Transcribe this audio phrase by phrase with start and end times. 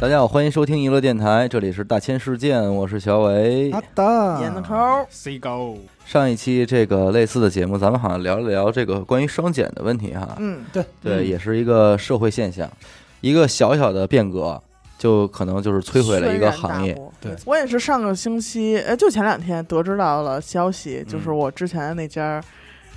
[0.00, 3.72] 大家好，欢迎收听娱乐电台，这里是大千世界，我是小伟。
[3.72, 5.74] 好的，演的抠，C 高，
[6.06, 10.36] 上一期这个类似的节目，咱们好像聊了聊这个关于双减的问题哈。
[10.38, 10.84] 嗯，对。
[11.02, 11.26] 对，嗯。
[11.26, 12.70] 也是一个社会现象，
[13.22, 14.62] 一个小小的变革，
[14.96, 16.94] 就可能就是摧毁了一个行业。
[16.94, 16.94] 轩。
[16.94, 17.12] 然大波。
[17.20, 17.32] 对。
[17.44, 21.36] 我也是上个星期，哎，就前两天得知到了消息，就是嗯。
[21.36, 22.40] 我之前的那家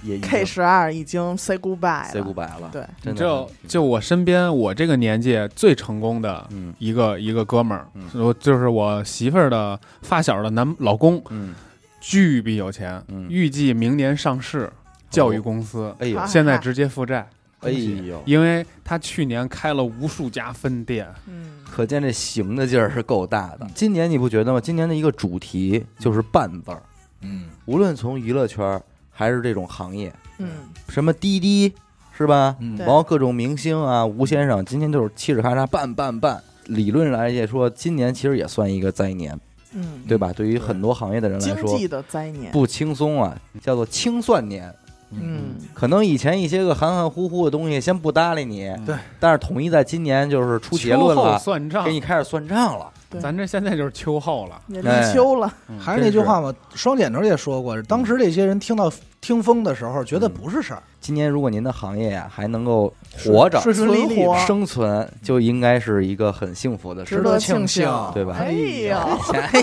[0.03, 2.09] 也 K 十二已经 say goodbye 了。
[2.11, 2.69] say goodbye 了。
[2.71, 6.73] 对，真的就就我身边我这个年纪最成功的嗯。
[6.79, 11.53] 一个一个哥们儿嗯，我就是我媳妇儿的发小的男老公，嗯，
[11.99, 14.71] 巨比有钱嗯，预计明年上市，
[15.09, 16.17] 教育公司哎呦。
[16.17, 17.27] 啊现在直接负债，
[17.59, 23.67] 哎呦，因为他去年开了无数家分店，嗯，可见这行的劲儿是够大的。
[23.75, 24.59] 今年你不觉得吗？
[24.59, 26.81] 今年的一个主题就是“半”字儿，
[27.21, 28.81] 嗯，无论从娱乐圈儿
[29.21, 30.47] 还是这种行业，嗯，
[30.89, 31.71] 什么滴滴
[32.17, 32.55] 是吧？
[32.59, 36.41] 嗯然后各种明星啊，吴先生今天就是嘁哩咔嚓办办办。
[36.65, 39.39] 理论来也说，今年其实也算一个灾年，
[39.75, 40.33] 嗯，对吧？
[40.33, 44.73] 对于很多行业的人来说，经济的灾年，不轻松啊，叫做清算年。
[45.11, 52.89] 嗯，可能以前一些个含含糊糊的东西先不搭理你，对，但是统一在今年就是出结论秋后了，算账给，你开始算账了。
[53.11, 53.21] 对。
[53.21, 62.91] 咱这现在就是秋后了，也立秋了，还是那句话嘛，双剪头也说过，当时这些人听到听风的时候，觉得不是事儿，今年如果您的行业呀、还能够
[63.23, 67.37] 活着、顺顺利利存，生存，就应该是一个很幸福的事值得。
[67.37, 68.37] 庆幸，对吧？
[68.39, 68.51] 哎
[68.87, 69.59] 呀，哎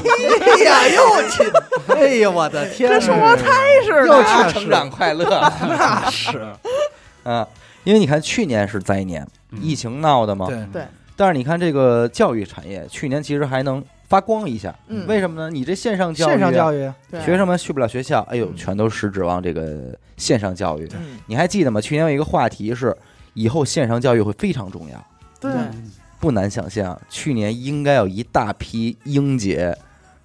[0.64, 1.42] 呀，又去，
[1.88, 3.44] 哎呀，我的天，这双胞胎
[3.84, 5.24] 似又的，是成长快乐。
[5.60, 6.46] 那是，
[7.24, 7.46] 啊！
[7.84, 9.58] 因为你看，去年是灾年，嗯。
[9.62, 10.46] 疫情闹的嘛。
[10.46, 10.66] 对。
[10.72, 10.82] 对，
[11.18, 14.72] 但是你看这个教育产业，去年其实还能发光一下。
[14.86, 15.50] 嗯为什么呢？
[15.50, 20.88] 你这线上教育啊，线上教育，对学生们去不了学校，哎呦，嗯全都是指望这个线上教育。
[20.94, 21.80] 嗯，你还记得吗？
[21.80, 22.96] 去年有一个话题是，
[23.34, 25.06] 以后线上教育会非常重要。
[25.40, 29.76] 对，嗯不难想象，去年应该有一大批英杰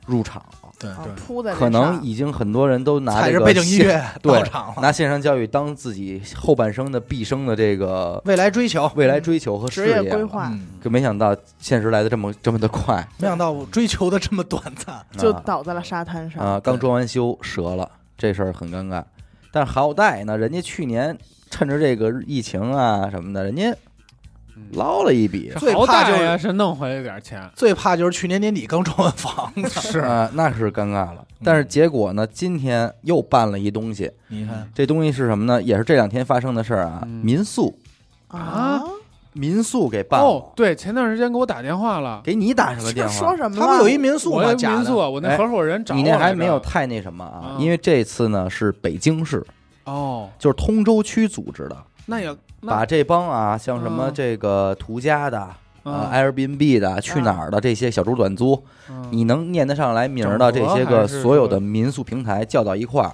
[0.06, 0.63] 入场了，
[1.04, 4.44] 对铺在可能已经很多人都拿这个背景音乐 对
[4.82, 10.10] 拿线上教育当自己后半生的毕生的这个未来追求，未来追求和事职业。
[10.10, 16.60] 规划嗯，可没想到现实来的这么这么的快， 没想到追求的这么短暂，就啊倒在了沙滩上，啊！
[16.60, 19.04] 刚装完修折了，这事儿很尴尬。
[19.52, 21.16] 但好歹呢，人家去年
[21.50, 23.78] 趁着这个疫情啊什么的，人家嗯
[24.74, 30.00] 捞了一笔，最怕就是是弄回来点钱，最怕就是去年年底刚装完房子， 是。
[30.00, 31.26] 啊，那是尴尬了。
[31.44, 35.62] 但是结果呢，今天又办了一东西，你看，这东西是什么呢？
[35.62, 37.02] 也是这两天发生的事儿啊。
[37.04, 37.10] 嗯。
[37.24, 37.78] 民宿，
[38.30, 38.82] 啊，
[39.34, 43.14] 民宿给办了，哦，对，前段时间给我打电话了，给你打什么电话？
[43.14, 43.62] 说什么了？
[43.62, 44.78] 他们有一民宿嘛，我有假的。
[44.78, 47.58] 民宿，我那哎合伙人找我你那还来着没有太那什么啊，啊。
[47.60, 49.46] 因为这次呢是北京市，
[49.86, 51.76] 哦，就是通州区组织的，
[52.06, 55.50] 那也把这帮啊像什么嗯这个途家的、
[55.84, 63.12] 嗯呃 Airbnb 的、去哪儿的这些小猪短租，嗯你能念得上来名儿的这些个所有的民宿平台叫到一块儿，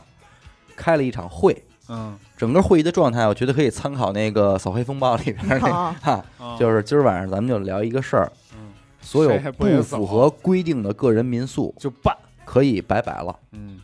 [0.75, 1.63] 开了一场会。
[1.91, 8.69] 嗯整个会议的状态，我觉得可以参考那个《扫黑风暴》里边那个哈，啊就是今儿晚上咱们就聊一个事儿，嗯
[9.01, 13.35] 所有不符合规定的个人民宿就办，可以拜拜了。
[13.51, 13.79] 嗯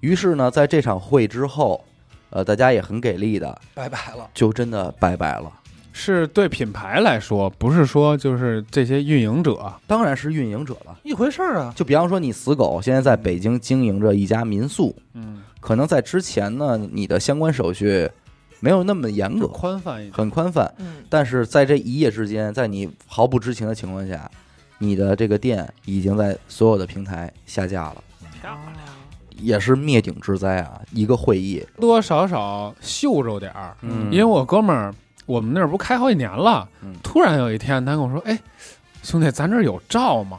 [0.00, 1.84] 于是呢，在这场会之后，
[2.32, 5.52] 呃，大家也很给力的，拜拜了，就真的拜拜了。
[5.94, 10.98] 是对品牌来说，不是说就是这些运营者，当然是运营者了。
[11.02, 18.10] 一回事儿啊，就比方说，你死狗现在在北京经营着一家民宿，嗯，可能在之前呢，你的相关手续
[18.60, 20.72] 没有那么严格，宽泛一点，很宽泛。
[20.78, 24.30] 嗯，但是在这一夜之间，在你毫不知情的情况下，
[24.78, 28.02] 你的这个店已经在所有的平台下架了，
[28.40, 28.91] 漂亮，
[29.38, 30.80] 也是灭顶之灾啊！
[30.92, 34.08] 一个会议，多多少少嗅着点儿，嗯。
[34.10, 34.94] 因为我哥们儿，
[35.26, 36.94] 我们那儿不开好几年了，嗯。
[37.02, 38.38] 突然有一天他跟我说，哎，
[39.02, 40.38] 兄弟，咱这儿有照吗？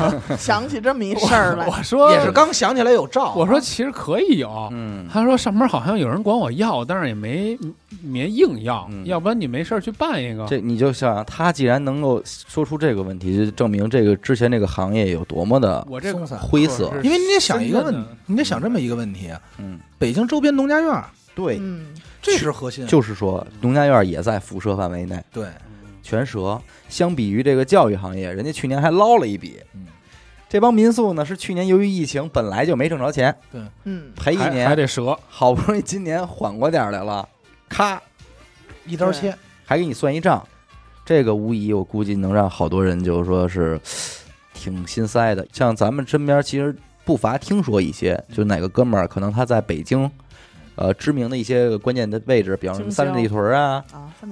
[0.38, 1.66] 想起这么一事儿来。
[1.66, 7.58] 我，说也是刚想起来有照，我说其实可以有，嗯，他说上面好像有人管我要，但是也没
[8.02, 9.04] 没硬要，嗯。
[9.04, 10.46] 要不然你没事儿去办一个。
[10.46, 17.94] 这你就想，他既然能够说出这个问题，就证明这个之前这个行业有多么的我这松散灰色因为你得想一个问
[18.24, 21.04] 你得想这么一个问题啊，嗯，北京周边农家院儿，
[21.34, 21.88] 对，嗯，
[22.22, 25.44] 这是核心，就是说农家院也在辐射范围内，对，
[26.02, 26.60] 全折。
[26.88, 29.60] 相比于这个教育行业，人家去年还捞了一笔。
[29.74, 29.86] 嗯，
[30.48, 33.60] 这帮民宿呢，是去年由于疫情本来就没挣着钱，对。
[33.84, 34.68] 嗯，赔一年。
[34.68, 37.28] 还，得折，好不容易今年缓过点儿来了，
[37.68, 38.02] 咔，
[38.86, 40.46] 一刀切，还给你算一账。
[41.04, 43.80] 这个无疑我估计能让好多人就是说是
[44.52, 45.46] 挺心塞的。
[45.52, 46.74] 像咱们身边其实
[47.04, 50.10] 不乏听说一些，就哪个哥们儿可能他在北京，
[50.80, 53.84] 呃知名的一些关键的位置，比方说京三里屯啊、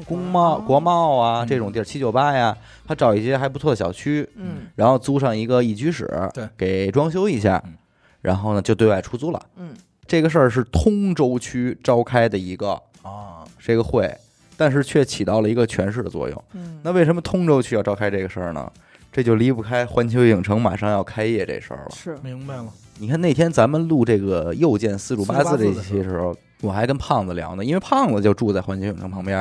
[0.07, 1.47] 工贸、国贸啊嗯。
[1.47, 2.57] 这种地儿，七九八呀，
[2.87, 4.63] 他找一些还不错的小区，嗯。
[4.75, 7.75] 然后租上一个一居室，对，给装修一下嗯，
[8.23, 9.41] 然后呢就对外出租了。
[9.57, 9.75] 嗯。
[10.07, 12.71] 这个事儿是通州区召开的一个
[13.03, 14.11] 啊，这个会，
[14.57, 16.45] 但是却起到了一个诠释的作用。
[16.55, 18.73] 嗯，那为什么通州区要召开这个事儿呢？
[19.19, 21.91] 这就离不开环球影城马上要开业这事儿了。
[21.91, 22.67] 是明白了，
[23.01, 29.41] 你看那天咱们录这个又见四主八字这期时候，我还跟胖子聊呢，因为胖子就住在环球影城旁边。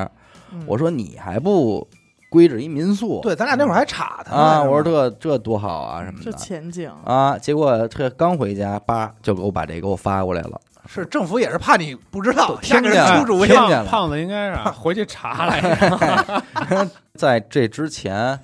[0.51, 1.87] 嗯我说你还不
[2.31, 3.19] 归置一民宿？
[3.21, 10.59] 对，咱俩那会儿还查他呢啊，我说这这多好啊什么这的前景啊，结果这刚回家，叭就给我把这给我发过来了。
[10.89, 13.55] 是政府也是怕你不知道，听见出主意听。
[13.67, 16.41] 见了胖子应该是啊 回去查来着。
[17.13, 18.39] 在这之前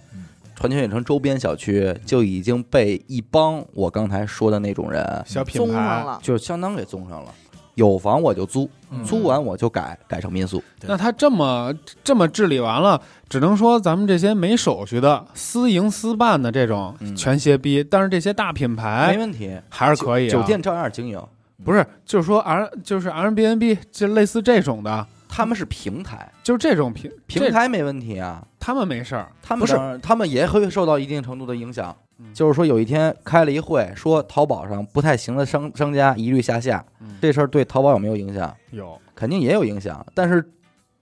[0.55, 7.33] 嗯，环球影城周边小区就已经被一帮我刚才说的那种人，小品牌，了，就相当给 zon 上了。
[7.75, 10.63] 有房我就租，嗯租完我就改，改成民宿。
[10.83, 11.73] 那他这么
[12.03, 20.31] 这么治理完了，只能说咱们这些没手续的私营私办的这种嗯全歇逼，但是这些大品牌没问题，还是可以、啊。
[20.31, 21.19] 酒店照样经营，
[21.63, 28.45] 不是，就是说 R 就是 Airbnb 就类似这种的，他们是平台，就是这种平平台没问题啊。
[28.59, 32.31] 他们没事儿，他们不是他们也会受到一定程度的影响嗯。
[32.35, 38.55] 就是说，有一天开了一会，说淘宝上不太行的商商家一律下架，嗯这事儿对淘宝有没有影响？
[38.69, 40.47] 有肯定也有影响，但是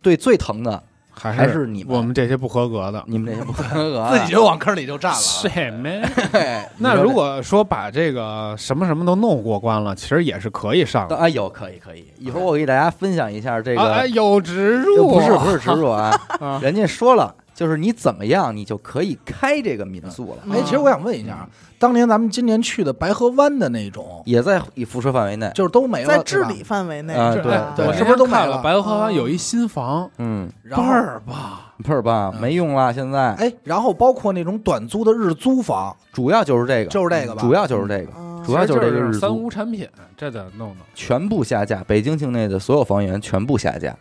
[0.02, 0.82] 对最疼的
[1.14, 3.04] 还还是你们，我们这些不合格的。
[3.08, 5.22] 你们这些不合格啊，自己就往坑里就站了啊。
[5.22, 6.02] 谁没？
[6.78, 11.16] 那如果说把这个什么什么都弄过关了，其实也是可以上的。
[11.16, 25.52] 啊有可以可以，一会儿我给大家分享一下这啊，哎，有植入，不是不是植入啊， 啊，人家说了，就是你怎么样，你就可以开这个民宿了，哎，其实我想问一下啊，当年咱们今年去的白河湾的那种，也在辐射范围内。
[25.54, 27.36] 就是都没了，在治理范围内啊
[27.76, 31.36] 对我是不是都看买了白河湾有一新房，嗯，倍儿棒。
[31.84, 37.42] 倍儿棒，嗯没用了，现在哎，然后包括那种短租的日租房，主要就是这个，就是这个吧？
[37.44, 39.88] 主要就是这个，啊主要就是这个日租，无产品，
[40.18, 40.78] 这得弄弄。
[40.96, 43.96] 全部下架，北京境内的所有房源全部下架。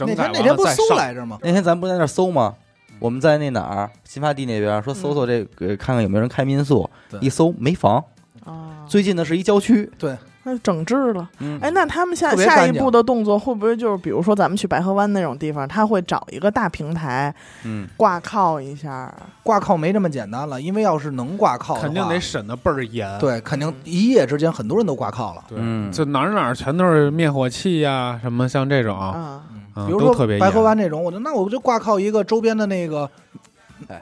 [0.00, 1.38] 那天那天不搜来着吗？
[1.40, 2.52] 那天咱不在那儿搜吗？
[2.98, 6.88] 我们在那哪儿新发地那边说搜搜这个，看看有没有人开民宿，
[7.20, 8.02] 一搜没房，
[8.44, 9.90] 啊，最近的是一郊区。
[9.98, 11.28] 对，那整治了。
[11.40, 19.12] 嗯，哎，那他们下特别干下一步的动作会不会就是，比如说咱们去白河湾那种地方，他会找一个大平台嗯，挂靠一下？
[19.42, 23.18] 挂靠没这么简单了，因为要是能挂靠的话，肯定得审的倍儿严。
[23.18, 25.44] 对，肯定一夜之间很多人都挂靠了。
[25.48, 29.42] 对，嗯就哪儿哪儿全都是灭火器呀，什么像这种啊，
[29.74, 33.43] 比如都特别严说白河湾这种，我就那我就挂靠一个周边的那个哎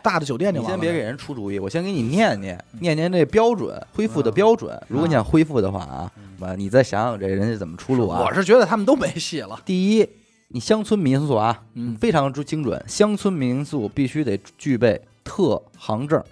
[0.03, 0.77] 大的酒店就完了。
[0.77, 4.81] 你先别给人出主意，我先给你念念嗯念念这标准恢复的标准。
[4.89, 8.25] 如果你想恢复的话啊，完，你再想想这人家怎么出路啊？
[8.27, 9.61] 我是觉得他们都没戏了。
[9.65, 10.09] 第一，
[10.49, 16.23] 你乡村民宿啊，嗯非常之精准，乡村民宿必须得具备特行证，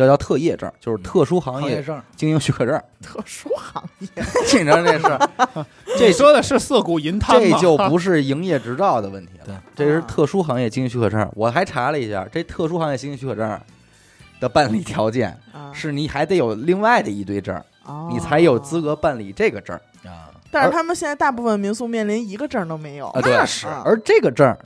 [0.00, 2.80] 要叫特业证，就是特殊行业证，经营许可证。
[3.02, 4.08] 特殊行业，
[4.58, 5.66] 你知道这是，
[5.98, 7.58] 这说的是涩谷银滩这？
[7.58, 11.30] 就不是营业执照的问题对了，这是特殊行业经营许可证。
[11.34, 13.60] 我还查了一下，这特殊行业经营许可证
[14.40, 19.76] 的办理条件啊是你还得有另外的一堆证，哦你才有资格办理这个证。
[20.04, 24.56] 啊，但是他们现在大部分民宿面临一个证都没有啊，对那是啊而这个证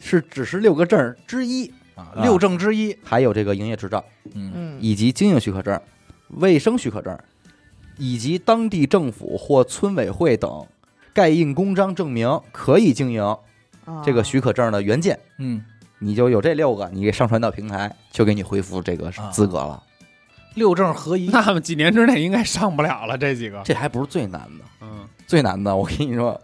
[0.00, 1.72] 是只是六个证之一，
[2.14, 2.96] 啊六证之一。
[3.02, 4.04] 还有这个营业执照。
[4.34, 5.80] 嗯，嗯，以及经营许可证、
[6.28, 7.18] 卫生许可证，
[7.98, 10.66] 以及当地政府或村委会等
[11.12, 13.22] 盖印公章证明可以经营
[13.84, 15.62] 啊这个许可证的原件，嗯，
[15.98, 19.82] 你就有这六个，你给上传到平台，就给你恢复这个啊资格了。
[20.54, 21.28] 六证合一。
[21.28, 23.60] 那么几年之内应该上不了了，这几个。
[23.64, 26.40] 这还不是最难的，嗯，最难的，我跟你说。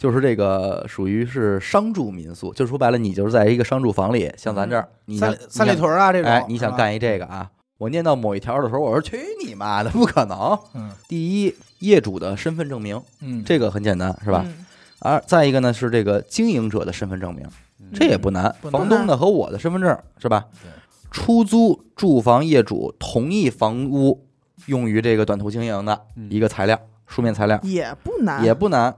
[0.00, 6.74] 就是这个属于是商住民宿，就说白了，你就是在一个商住房里，像咱这儿，你三三里，屯啊这种，哎，你想？
[6.74, 7.50] 干一这个啊？
[7.76, 10.58] 我念到某一条的时候，我说去你妈的，不可能！
[10.74, 14.42] 嗯第一，业主的身份证明，嗯，这个很简单，是吧？
[14.46, 14.64] 嗯
[15.02, 17.46] 而再一个呢是这个经营者的身份证明，
[17.92, 20.70] 这也不难，嗯房东的和我的身份证是吧对？
[21.10, 24.26] 出租住房业主同意房屋
[24.64, 28.94] 用于这个短途经营的嗯一个材料，书面材料也不难，也不难。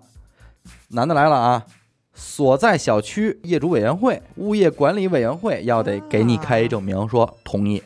[0.93, 1.65] 难的来了啊！
[2.15, 7.83] 所在小区业主委员会、物业管理委员会要得给你开一证明，说同意，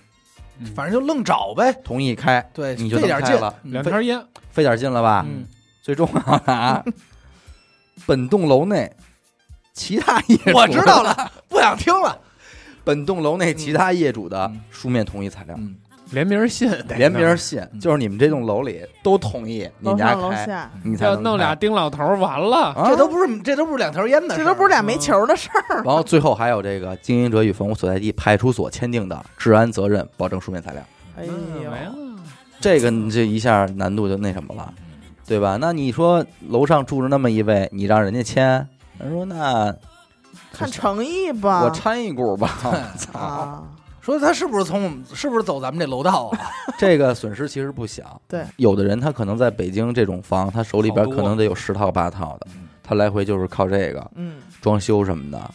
[0.59, 0.67] 嗯。
[0.75, 1.73] 反正就愣找呗。
[1.85, 3.35] 同意开，对，你就费点劲。
[3.37, 3.55] 了。
[3.63, 3.73] 嗯。
[3.73, 4.21] 两条烟，
[4.51, 5.25] 费点劲了吧？
[5.29, 5.47] 嗯，
[5.81, 6.85] 最重要的啊，
[8.05, 8.93] 本栋楼内
[9.73, 12.19] 其他业主，我知道了，不想听了。
[12.83, 14.61] 本栋楼内其他业主的嗯。
[14.71, 15.77] 书面同意材料，嗯，
[16.11, 16.71] 联名信。
[16.71, 17.81] 得连名弄信，嗯。
[17.81, 22.89] 就是你们这栋楼里都同意你们家楼上楼开，下，你才能弄俩丁老头儿完了，啊？
[22.89, 25.83] 这都不是这都不是两条烟的事儿，这都不是俩煤球的事儿。
[25.85, 30.83] 然后最后还有这个经营者与房屋所在地派出所签订的治安责任保证书面材料，
[31.19, 31.79] 哎呦，了。
[32.59, 34.73] 这个你这一下难度就那什么了，
[35.27, 35.59] 对吧？
[35.61, 38.67] 那你说楼上住着那么一位，你让人家签，
[38.99, 39.75] 人说那
[40.53, 41.65] 看诚意吧。
[41.65, 42.49] 我掺一股吧，
[42.97, 43.63] 操，啊，
[44.07, 46.51] 说他是不是从我们是不是走咱们这楼道啊？
[46.79, 48.21] 这个损失其实不小。
[48.29, 52.47] 对，有的人他可能在北京这种房，他手里边可能得有十套八套的，
[52.83, 55.51] 他来回就是靠这个嗯，装修什么的，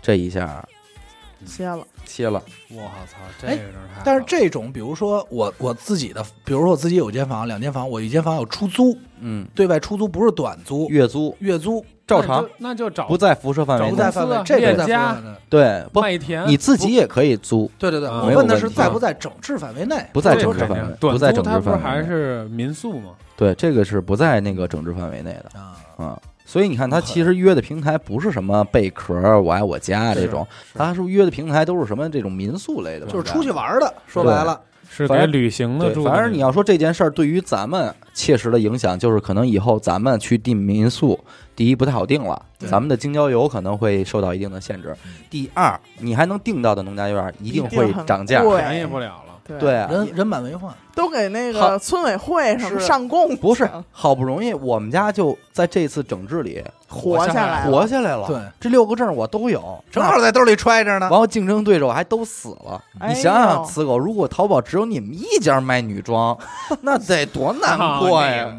[0.00, 0.66] 这一下
[1.44, 1.86] 歇了。
[2.06, 4.02] 切了，我操，这哎个真是太！
[4.04, 11.36] 但是这种，比如说我我自己的，比如说我自己有间房、两间房，我一间房有出租，嗯，对外出租不是短租，月租。
[11.38, 14.10] 月租照常，那就找不在辐射范围内不在。
[14.10, 15.30] 范围这个在链家范围。
[15.48, 21.82] 对，不，麦田，你自己也可以租，对对对，啊我问的是在不在整治范围内，不在整治范围，短不在整治范围内。
[21.82, 23.12] 还是民宿吗？
[23.36, 26.18] 对，这个是不在那个整治范围内的啊，啊。
[26.44, 33.52] 所以你看，他其实约的平台不是什么贝壳、我爱我家这种，他是约的平台都是什么这种民宿类的，就是出去。
[33.52, 34.60] 玩的，说白了，
[34.92, 36.10] 是给旅行的，住的。
[36.10, 41.18] 反正你要说这件事儿对于咱们切实的影响，就是可能以后咱们去订民宿，
[41.54, 44.94] 第一不太好订了，咱们的京郊游可能会受到一定的限制。
[45.30, 49.29] 第二，你还能订到的农家院一定会涨价便宜不了了。
[49.58, 50.72] 对人人满为患。
[50.92, 58.26] 都给那个村委会什么上供，不是好不容易我们家就在这次整治里活下来了，活下来了。
[58.26, 61.10] 对，这六个证我都有，正好在兜里揣着呢然。
[61.10, 62.82] 后竞争对手还都死了。
[62.98, 66.36] 哎你想想，此狗，如果淘宝只有你们一家卖女装，
[66.82, 68.52] 那得多难过呀，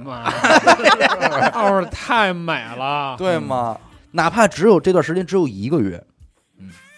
[1.54, 3.78] 奥尔太美了，对吗？
[4.14, 6.11] 哪怕只有这段时间只有一个月，嗯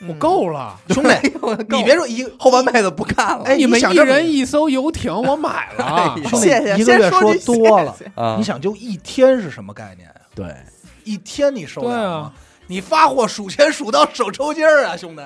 [0.07, 0.79] 我够了。
[0.89, 1.09] 兄弟，
[1.75, 3.43] 你别说一后半辈子不干了。
[3.45, 7.95] 哎你们一人一艘游艇，我买了谢谢，一个月说先说多了
[8.37, 10.15] 你想就一天是什么概念啊？
[10.35, 10.55] 对，
[11.03, 12.33] 一天你受得对了吗啊？
[12.67, 15.21] 你发货数钱数到手抽筋儿啊，兄弟！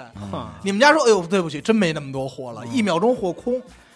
[0.63, 3.55] 你们家说，哎呦，对不起，真没那么多货了，一秒钟货空。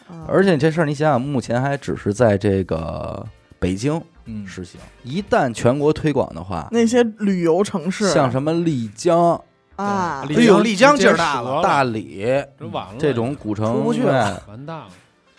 [0.10, 3.26] 嗯而且这事儿你想想，目前还只是在这个
[3.58, 9.42] 北京嗯实行，一旦全国推广的话，那些旅游城市，像什么丽江、
[9.82, 12.24] 啊，哎呦丽江劲儿大了，大理
[12.60, 14.88] 这完了，这种古城，出不去完蛋了。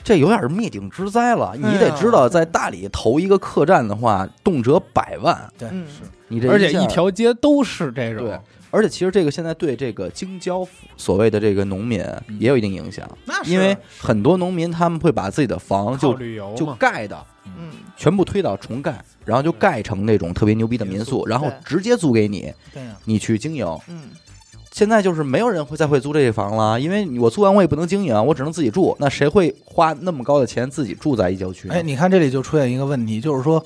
[0.04, 1.52] 这有点是灭顶之灾了。
[1.54, 5.48] 你得知道，在大理投一个客栈的话，动辄百万。
[5.56, 6.02] 对，嗯是。
[6.26, 8.24] 你这而且一条街都是这种。
[8.24, 8.36] 对，
[8.72, 12.04] 而且其实这个现在对这个京郊所谓的这个农民
[12.40, 13.52] 也有一定影响，那是。
[13.52, 23.66] 因为很多农民他们会把自己的房就就旅游嘛，盖的嗯，全部推倒重盖，然后就盖成那种特别牛逼的民宿，然后直接租给你，对，你去经营。
[23.88, 24.08] 嗯，
[24.72, 28.96] 现在就是没有人会再会租这个房了，因为我租完我也不能经营，我只能自己住。
[28.98, 31.74] 那谁会花那么高的钱自己住在一郊区呢？
[31.74, 33.62] 哎，你看这里就出现一个问题，就是说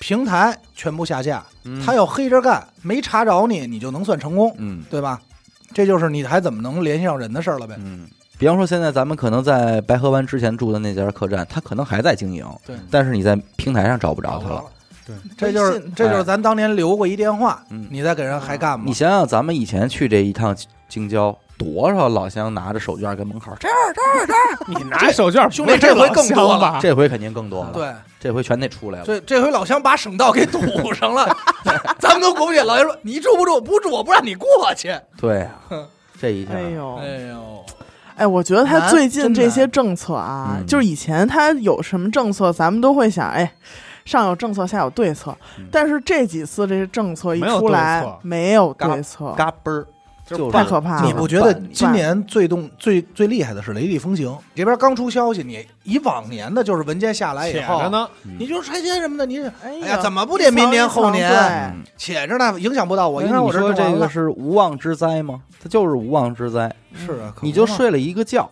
[0.00, 5.20] 平台全部下架，嗯他要黑着干，没查着你，你就能算成功，嗯对吧？
[5.72, 7.76] 这就是你还怎么能联系上人的事儿了呗。
[7.78, 14.64] 嗯，比方说现在咱们可能在白河湾之前住的那家客栈，他可能还在经营，对，但是你在平台上找不着他了。
[15.08, 18.92] 对，这就是这就是咱当年留过一电话，嗯你再给人还干吗你？
[18.92, 20.54] 想想，咱们以前去这一趟
[20.88, 26.78] 京郊，多少老乡拿着手绢跟门口，这儿这儿这儿 你拿手绢，兄弟这回更多了吧？
[26.82, 29.04] 这回肯定更多了，，对，这回全得出来了。
[29.06, 30.60] 这这回老乡把省道给堵
[30.92, 31.26] 上了，
[31.98, 32.60] 咱们都过不去。
[32.60, 33.60] 老乡说：“你住不住？
[33.60, 34.94] 不住，我不让你过去。
[35.18, 35.86] 对啊，
[36.20, 37.64] 这一下，哎呦，”哎呦，
[38.16, 43.52] 哎，我觉得他最近这些政策啊，嗯就是以前他有什么政策，咱们都会想，哎，
[44.08, 45.36] 上有政策，下有对策。
[45.58, 49.86] 嗯但是这几次这些政策一出来，没有对策，嘎嘣儿，
[50.26, 54.34] 就是太可怕了你不觉得今年最动最最厉害的是雷厉风行？
[54.54, 63.22] 这边刚出消息，你以往年的就是文件下来以后，呢，你就拆迁什么的，你是哎哎呀怎么不得明年后年嗯且着呢，影响不到我。
[63.22, 65.42] 因为我你说这个是无妄之灾吗？
[65.62, 67.52] 它就是无妄之灾，是啊，你。
[67.52, 68.48] 就睡了一个觉，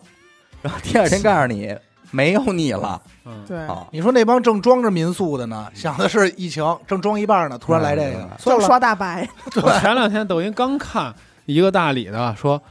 [0.61, 1.73] 然后第二天告诉你
[2.11, 3.85] 没有你了嗯，对，啊！
[3.91, 8.19] 你说那帮正装着民宿的呢，想的是疫情，正装一半呢，突然来这个。
[8.21, 9.27] 嗯，就，刷大白，
[9.61, 11.13] 我前两天抖音刚看
[11.45, 12.61] 一个大理的说。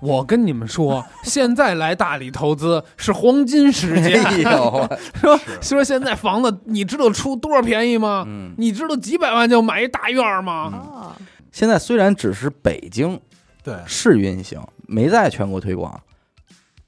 [0.00, 4.20] 我跟你们说，现在来大理投资是黄金时间。
[5.16, 8.22] 说说现在房子，你知道出多少便宜吗？
[8.26, 10.52] 嗯，你知道几百万就买一大院儿吗？
[10.74, 11.16] 啊，
[11.50, 13.18] 现在虽然只是北京
[13.62, 15.98] 对，试运行，没在全国推广，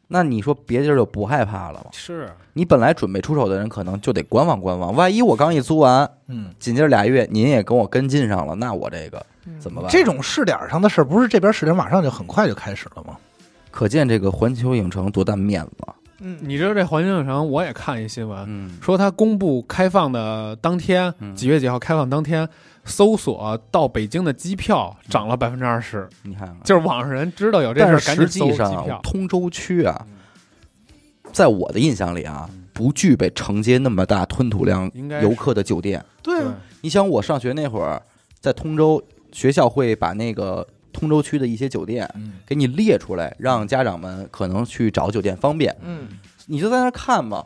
[0.09, 1.91] 那你说别地儿就不害怕了吗？
[1.93, 4.95] 是，你本来准备出手的人，可能就得观望观望。
[4.95, 9.91] 万一我刚一租完，嗯，紧接着俩月您也跟我跟进上了，那我这个嗯怎么办？
[9.91, 13.17] 这种试点上的事儿，不是这边试点马上就很快就开始了吗？
[13.71, 15.73] 可见这个环球影城多大面子，
[16.21, 22.49] 嗯，你知道这环球影城，我也看一新闻，嗯，说它公布开放的当天，嗯几月几号开放当天，
[22.87, 29.00] 搜索到北京的机票涨了百分之二十，你看看，就是网上人知道有这事儿，但是实赶紧搜机际上票。
[29.02, 30.07] 通州区啊，
[31.33, 34.90] 在我的印象里啊，不具备承接那么大吞吐量
[35.21, 36.02] 游客的酒店。
[36.23, 38.00] 对对啊，你想，我上学那会儿，
[38.40, 39.02] 在通州
[39.33, 42.35] 学校会把那个通州区的一些酒店嗯。
[42.47, 45.76] 给你列出来，让家长们可能去找酒店方便。
[45.83, 46.07] 嗯，
[46.47, 47.45] 你就在那儿看吧，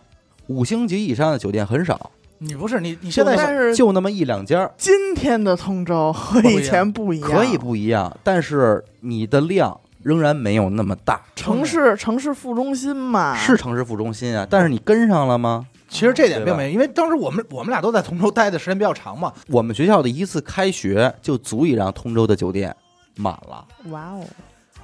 [0.48, 2.10] 五星级以上的酒店很少，
[2.42, 11.20] 你不是你你现在但是就那么一两家，今天的通州和以前不一样，可以不一样，但是你的量仍然没有那么大。
[11.36, 15.66] 城市城市副中心嘛，是城市副中心啊，但是你跟上了吗？
[15.90, 22.74] 其实这点并没有，因为当时我们我们俩都在通州待的时间比较长嘛，我们学校的一次开学就足以让通州的酒店
[23.16, 23.66] 满了。
[23.90, 24.24] 哇哦，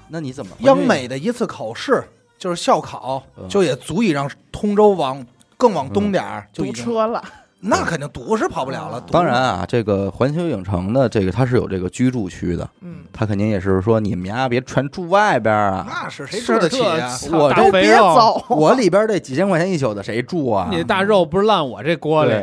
[0.09, 2.05] 那你怎么央美的一次考试
[2.37, 5.25] 就是校考嗯，就也足以让通州往
[5.57, 7.25] 更往东点儿就堵经，车了，
[7.61, 9.01] 那肯定堵是跑不了了。
[9.01, 17.19] 堵当然啊，这个环球影城的这个它是有这个居住区的，嗯，它肯定也是说你们呀别全住外边啊，那是谁住得起啊？
[17.33, 20.69] 我都别肉，走， 我里边这几千块钱一宿的谁住啊？
[20.71, 22.35] 你大肉不是烂我这锅里，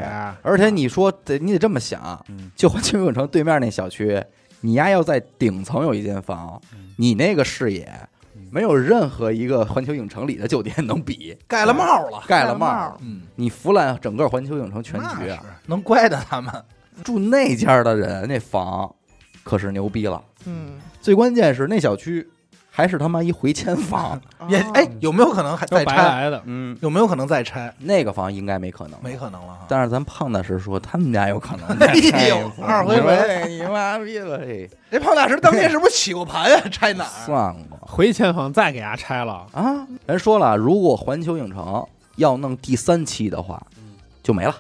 [0.42, 4.22] 而且你说得你得这么想嗯，就环球影城对面那小区，
[4.62, 7.88] 你丫要在顶层有一间房嗯，你那个视野
[8.54, 12.68] 没有任何一个环球影城里的酒店能比， 盖了帽了， 盖了帽。
[12.68, 15.44] 了帽，嗯，你俯览整个环球影城全局啊！
[15.66, 16.54] 能怪的他们。
[17.04, 18.94] 住那家的人那房
[19.44, 22.30] 可是牛逼了，嗯，最关键是那小区
[22.76, 25.96] 还是他妈一回迁房， 哦也哎，有没有可能还都再拆？
[25.96, 26.42] 来的。
[26.46, 27.72] 嗯，有没有可能再拆？
[27.78, 29.60] 那个房应该没可能，没可能了哈。
[29.70, 36.60] 但是咱胖大师说他们家有可能哎二回回你妈逼了，嘿，这胖大师当年是不是起过盘呀？
[36.72, 37.26] 拆哪儿？
[37.28, 39.88] 算过回迁房再给它拆了，啊！
[40.08, 43.62] 人说了，如果环球影城要弄第三期的话，
[44.24, 44.56] 就没了，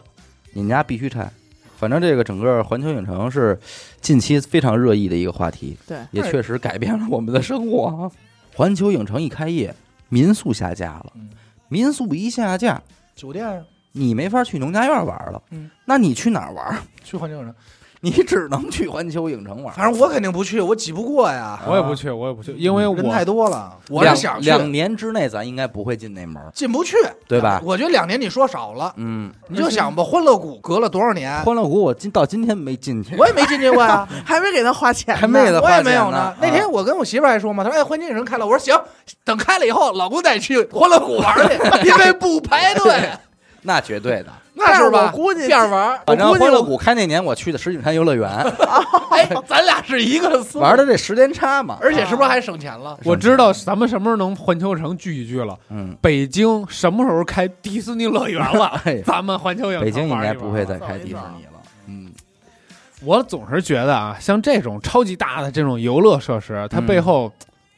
[0.54, 1.28] 你们家必须拆。
[1.76, 3.60] 反正这个整个环球影城是
[4.04, 7.86] 近期非常热议的一个话题，对，也确实改变了我们的生活。
[7.86, 8.12] 啊。
[8.54, 9.74] 环球影城一开业，
[10.10, 11.30] 民宿下架了，嗯。
[11.70, 12.80] 民宿一下架，
[13.16, 13.64] 酒店啊。
[13.94, 16.78] 你没法去农家院玩了，嗯，那你去哪儿玩？
[17.04, 17.56] 去环球影城，
[18.04, 19.74] 你只能去环球影城玩。
[19.74, 23.74] 反正我肯定不去，我挤不过呀，我也不去，我也不去，因为人太多了。
[23.90, 26.98] 我是想去，两年之内，咱应该不会进那门，进不去，
[27.30, 36.36] 对吧我觉得两年你说少了，嗯，你就想吧，欢乐谷隔了多少年，欢乐谷我今到今天没进去，我也没进去过呀， 还没给他花钱呢，还没给他我花钱也没有呢。
[36.42, 38.78] 那天我跟我媳妇还说嘛，她说：“哎，环球影城开了。”我说：“行，
[39.24, 41.54] 等开了以后，老公带你去欢乐谷玩去，
[41.88, 43.10] 因为不排队，
[43.64, 44.28] 那绝对的。
[44.56, 45.12] 那是吧？
[45.12, 48.30] 我估计边儿玩儿，反正欢乐谷开那年，我去的石景山游乐园，
[49.12, 51.78] 哎，咱俩是一个思路玩的这时间差嘛。
[51.82, 52.98] 而且是不是还省钱了？
[53.04, 55.58] 我知道咱们什么时候能环球城聚一聚了。
[55.70, 58.80] 嗯，北京什么时候开迪士尼乐园了？
[58.86, 61.62] 哎咱们环球影城北京应该不会再开迪士尼了。
[61.88, 62.12] 嗯，
[63.04, 67.32] 我总是觉得啊，像这种超级大的这种游乐设施，它嗯背后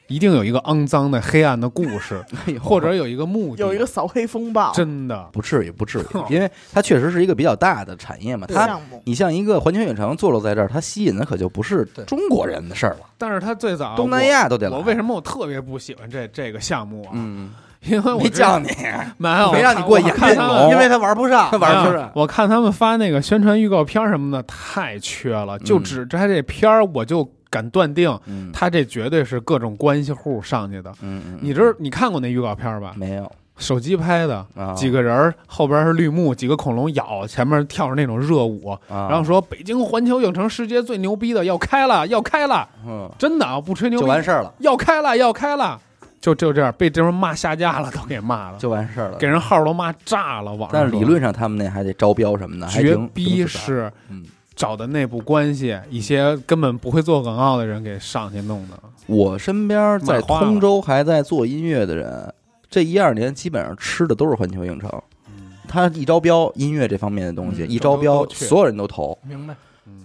[0.08, 2.24] 一定有一个肮脏的、黑暗的故事，
[2.62, 3.62] 或者有一个目的。
[3.64, 8.46] 有一个扫黑风暴真的，不至于，不至于， 因为它确实是一个比较大的产业嘛。
[8.48, 14.78] 它，你像一个环球影城坐落在这儿，它吸引的可就不是中国人的事儿了，但是它最早东南亚都得来。
[14.78, 14.84] 我。
[14.84, 17.10] 为什么我特别不喜欢这这个项目啊？
[17.14, 17.50] 嗯，
[17.86, 18.70] 因为我没叫你，
[19.18, 20.06] 没有没让你过瘾
[20.38, 22.12] 龙 因为他玩不上他，玩不上。
[22.14, 25.58] 我看他们发那个宣传预告片什么的，太缺了。
[25.60, 28.52] 就嗯只这这片儿，我就敢断定，嗯。
[28.52, 30.92] 他这绝对是各种关系户上去的。
[31.02, 32.94] 嗯嗯，你知你看过那预告片吧？
[32.98, 33.32] 没有。
[33.58, 34.74] 手机拍的，啊？
[34.74, 45.80] 几个人儿后边是绿幕，几个恐龙咬，前面跳着那种热舞，啊，然后说北京环球影城世界最牛逼的要开了，要开了，嗯，真的啊，不吹牛，就完事儿了，要开了，要开了，
[46.20, 49.18] 就就这样被这人骂下架了，都给骂了，就完事儿了。
[49.18, 49.26] 给。
[49.26, 58.80] 人号都骂炸了，网上但是理论上他们那还得招标什么的，绝逼是嗯，找的内部关系，一些根本不会做广告的人给上去弄的。
[59.08, 62.34] 我身边在通州还在做音乐的人，
[62.70, 64.90] 这一二年基本上吃的都是环球影城。
[65.68, 69.56] 他一招标音乐这方面的东西，嗯一招标所有人都投，明白？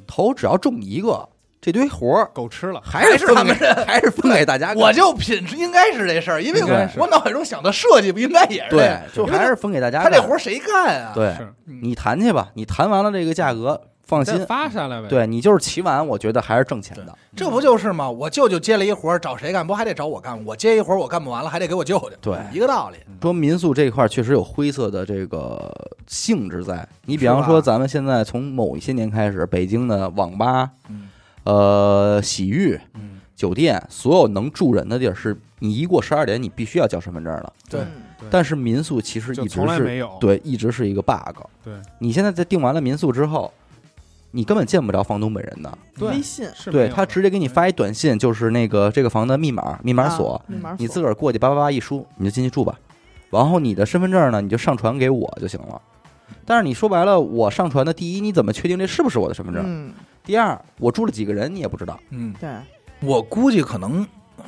[0.07, 1.29] 投只要中一个，
[1.61, 4.73] 这堆活儿够吃了，还是他们人还是分给大家。
[4.77, 10.11] 我就品应该是这事儿，因为我我脑海中想的设计不应该也是对，就还是分给大家他。
[10.11, 11.13] 这活儿谁干啊？
[11.15, 11.35] 对
[11.65, 17.17] 你谈去吧，你谈完了这个价格，放心，发下来呗。，对你就是骑完，我觉得还是挣钱的。
[17.37, 18.11] 这不就是吗？
[18.11, 19.65] 我舅舅接了一活儿，找谁干？
[19.65, 20.45] 不还得找我干？
[20.45, 22.11] 我接一活儿，我干不完了，还得给我舅舅。
[22.21, 22.97] 对一个道理。
[23.23, 25.73] 说民宿这一块儿确实有灰色的这个
[26.09, 26.87] 性质在。
[27.05, 31.09] 你比方说，咱们现在从某一些年开始，北京的网吧、嗯
[31.45, 37.53] 呃洗浴、嗯，酒店，所有能住人的地儿是你一过十二点，你必须要交身份证了。
[37.69, 37.81] 对
[38.29, 40.19] 但是民宿其实一直是从来没有。
[40.21, 41.39] 对，一直是一个 bug。
[41.65, 43.51] 对你现在在订完了民宿之后，
[44.33, 52.79] 你根本见不着房东本人的，对微信对他直接给你发一短信，就是那个这个房的密码、密码锁啊，密码锁你自个儿过去叭叭叭一输，你就进去住吧。
[53.31, 55.81] 然后你的身份证呢，你就上传给我就行了。
[56.45, 59.63] 但是你说白了，我上传的第一，你怎么确定这是不是我的身份证？
[59.67, 59.93] 嗯，
[60.25, 61.99] 第二，我住了几个人，你也不知道。
[62.11, 62.51] 嗯，对，
[63.01, 64.07] 我估计可能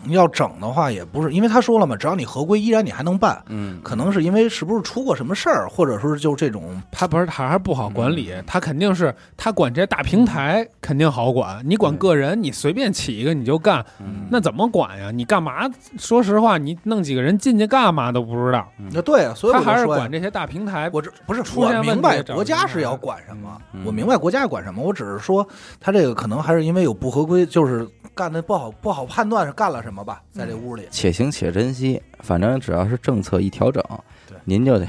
[0.08, 3.42] 要整的话，也不是因为他说了嘛，只要你合规，依然你还能办。
[3.48, 15.10] 嗯，可能是因为是不是出过什么事儿，或者说就这种他不是他还是不好管理，他肯定是他管这些大平台肯定好管，你管个人，你随便起一个你就干，嗯那怎么管呀？
[15.10, 15.68] 你干嘛？
[15.98, 20.90] 说实话，你弄几个人进去干嘛都不知道，嗯那对，所以他还是管这些大平台。
[20.92, 25.46] 我这不是出现问题我明白国家是要管什么，嗯我明白国家要管什么，我只是说
[25.80, 30.86] 他这个可能还是因为有不合规，就是干的不好不好判断是干了什么吧，在这屋里。
[30.90, 33.82] 且行且珍惜，反正只要是政策一调整
[34.28, 34.86] 对，您就得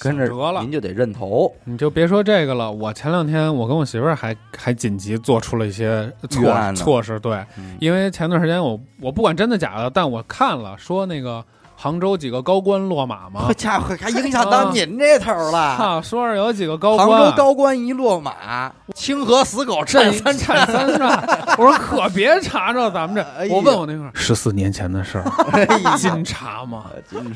[0.00, 0.26] 跟着
[0.60, 1.52] 您就得认头。
[1.64, 7.76] 你就别说这个了，我前两天我跟我媳妇儿还还紧急做出了一些预案呢措措施，对，嗯。
[7.80, 11.44] 因为前段时间我我不管真的假的，但我看了说那个
[11.84, 15.76] 杭州几个高官落马吗 好，家伙，还影响到您这头了。
[15.76, 21.22] 哈，说是有几个高官杭官州高官一落马，清河死狗这战三产三煞，
[21.58, 26.84] 我说 可别查着咱们这，我问我那块儿十四年前的事儿， 哎呀金查吗？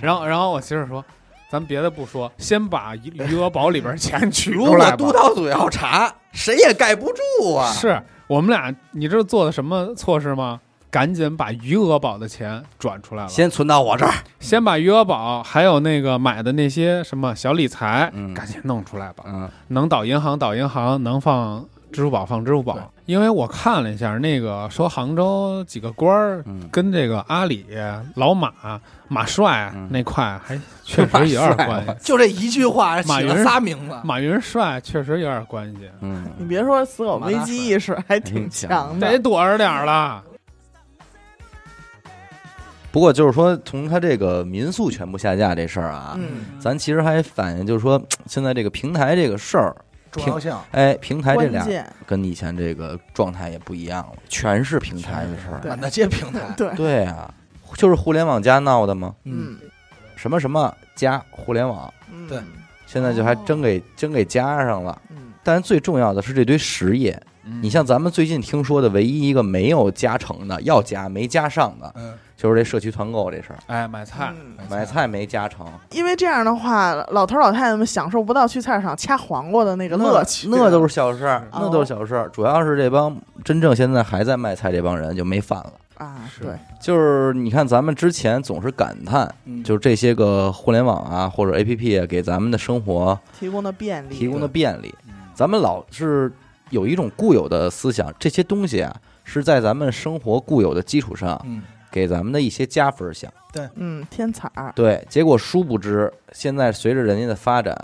[0.01, 1.05] 然后然后我媳妇儿说，
[1.53, 5.13] 咱别的不说，先把余额宝里边钱取出来吧督。
[5.13, 7.71] 导组要查，谁也盖不住啊！
[7.71, 10.59] 是我们俩，你知道做的什么措施吗？
[10.91, 14.13] 赶紧把余额宝的钱转出来了，先存到我这儿。
[14.41, 19.25] 先把余额宝还有那个买的那些什么小理财，嗯赶紧弄出来吧。
[19.27, 22.79] 嗯能倒银行倒银行，能放支付宝放支付宝。
[23.05, 27.65] 因为我看了一下，那个说杭州几个官儿嗯，跟这个阿里、
[28.17, 28.53] 老马、
[29.09, 31.93] 马帅嗯那块还确实有点关系。
[32.03, 40.23] 就这一句话马云仨名字，马云帅确实有点关系，嗯，你别说死狗危机意识还挺强的，得躲着点儿了。
[42.91, 49.77] 不过就是说，从他这个民宿全部下架这事儿啊，嗯，咱其实还反映就是说， 现在这个平台这个事儿，
[50.11, 50.55] 重要性。
[50.73, 51.67] 哎，平台这俩
[52.07, 55.61] 跟以前这个状态也不一样了，全是平台的事儿。
[55.61, 55.69] 对。
[55.69, 57.33] 满大街平台， 对，对啊，
[57.77, 59.69] 就是互联网加闹的嘛，嗯，嗯。
[60.17, 62.41] 什么什么加互联网，嗯，对。
[62.87, 65.01] 现在就还真给真给加上了。
[65.11, 65.17] 嗯。
[65.45, 67.19] 但最重要的是这堆实业，
[67.63, 82.29] 你像咱们最近听说的唯一一个没有加成的，要加没加上的，嗯，就是这社区团购这事儿，哎，买菜，嗯买菜没加成，因为这样的话，老头老太太们享受不到去菜市场掐黄瓜的那个乐趣，那都是小事那都是小事儿。
[82.29, 85.73] 主要是这帮真正现在还在卖菜这帮人就没饭了。
[85.97, 94.95] 啊，是对，就是你看，咱们之前总是感叹，嗯就是这些个互联网啊或者 APP 啊给咱们的生活提供的便利，提供的便利，
[95.35, 96.33] 咱们老是
[96.71, 103.33] 有一种固有的思想，这些东西啊是在咱们生活固有的基础上嗯，给咱们的一些加分项。
[103.75, 107.77] 嗯，添彩儿，对，结果殊不知，现在随着人家的发展，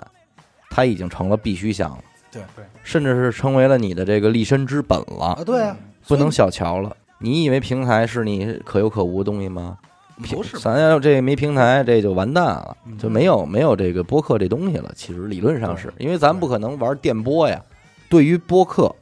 [0.71, 1.99] 它已经成了必须项了，
[2.31, 6.97] 对对，甚至是成为了你的这个立身之本了啊，，对啊，不能小瞧了。
[7.19, 9.79] 你以为平台是你可有可无的东西吗？
[10.31, 14.93] 不是咱要这没平台，这就完蛋了，嗯就没有没有这个播客这东西了。
[14.95, 17.61] 其实理论上是因为咱不可能玩电波呀。
[18.09, 18.95] 对于播客，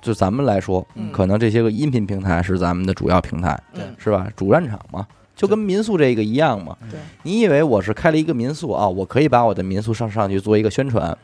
[0.00, 4.26] 就咱们来说，嗯可能这些个音频平台是咱们的主要平台，嗯，是吧？
[4.34, 6.76] 主战场嘛，就跟民宿这个一样嘛。
[6.90, 11.16] 对，你以为我是开了一个民宿啊，我可以把我的民宿上上去做一个宣传，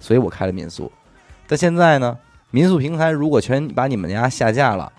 [0.00, 0.90] 所以我开了民宿。
[1.46, 2.16] 但现在呢，
[2.50, 4.90] 民宿平台如果全把你们家下架了，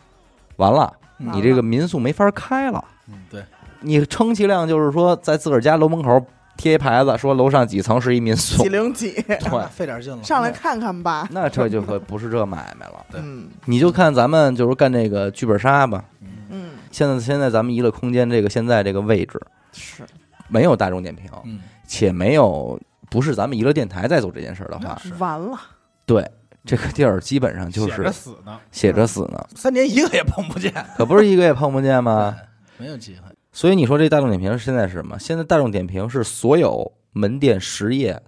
[0.57, 2.83] 完了，嗯你这个民宿没法开了。
[3.07, 3.43] 嗯，对，
[3.81, 6.25] 你充其量就是说，在自个儿家楼门口
[6.63, 8.63] 贴一牌子，说楼上几层是一民宿。
[8.63, 13.05] 几，零几，对，费点劲了，上来看看吧，那这就可不是这买卖了。
[13.11, 13.49] 对嗯。
[13.65, 16.05] 你就看咱们就是干这个剧本杀吧，
[16.49, 19.37] 嗯，现在现在咱们娱乐空间这个现在这个位置
[19.73, 20.03] 是，
[20.47, 25.13] 没有大众点评，嗯，且没有不是咱们娱乐电台在做这件事儿的话，是。
[25.15, 25.59] 完了，
[26.05, 26.25] 对
[26.63, 28.59] 这个地儿基本上就是写着是死呢。
[28.71, 32.33] 写着死呢，三年一个也碰不见，可不是一个也碰不见吗？
[32.79, 35.17] 没有机会，所以你说这大众点评现在是什么？
[35.19, 38.19] 现在大众点评是所有门店实业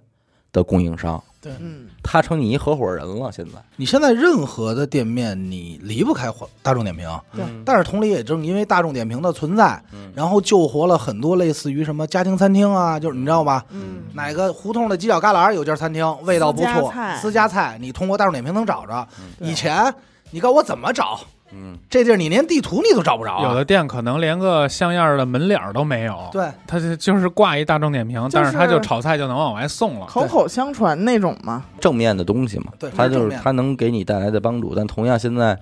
[0.52, 1.52] 的供应商，对。
[1.58, 1.88] 嗯。
[2.02, 3.32] 他成你一合伙人了。
[3.32, 7.10] 现在，你现在任何的店面，你离不开大众点评。
[7.34, 7.44] 对。
[7.64, 10.12] 但是同理，也正因为大众点评的存在，嗯。
[10.14, 13.64] 然后救活了很多类似于什么家庭餐厅啊，就是你知道吧？
[13.70, 14.04] 嗯。
[14.14, 19.06] 哪个胡同的犄角旮旯有家餐厅，味道不错私家菜，私家菜，你通过大众点评能找着。
[19.18, 19.48] 嗯。
[19.48, 19.92] 以前
[20.30, 21.18] 你告诉我怎么找，
[21.52, 23.48] 嗯，这地儿你连地图你都找不着啊。
[23.48, 30.06] 有的店可能连个像样的门脸儿都没有，对，它就就是挂一大众点评，就是但是它就炒菜就能往外送了。
[30.06, 31.64] 口口相传那种嘛。
[31.80, 34.74] 正面的东西嘛，对它就是是正面它能给你带来的帮助。
[34.74, 35.58] 但同样，现在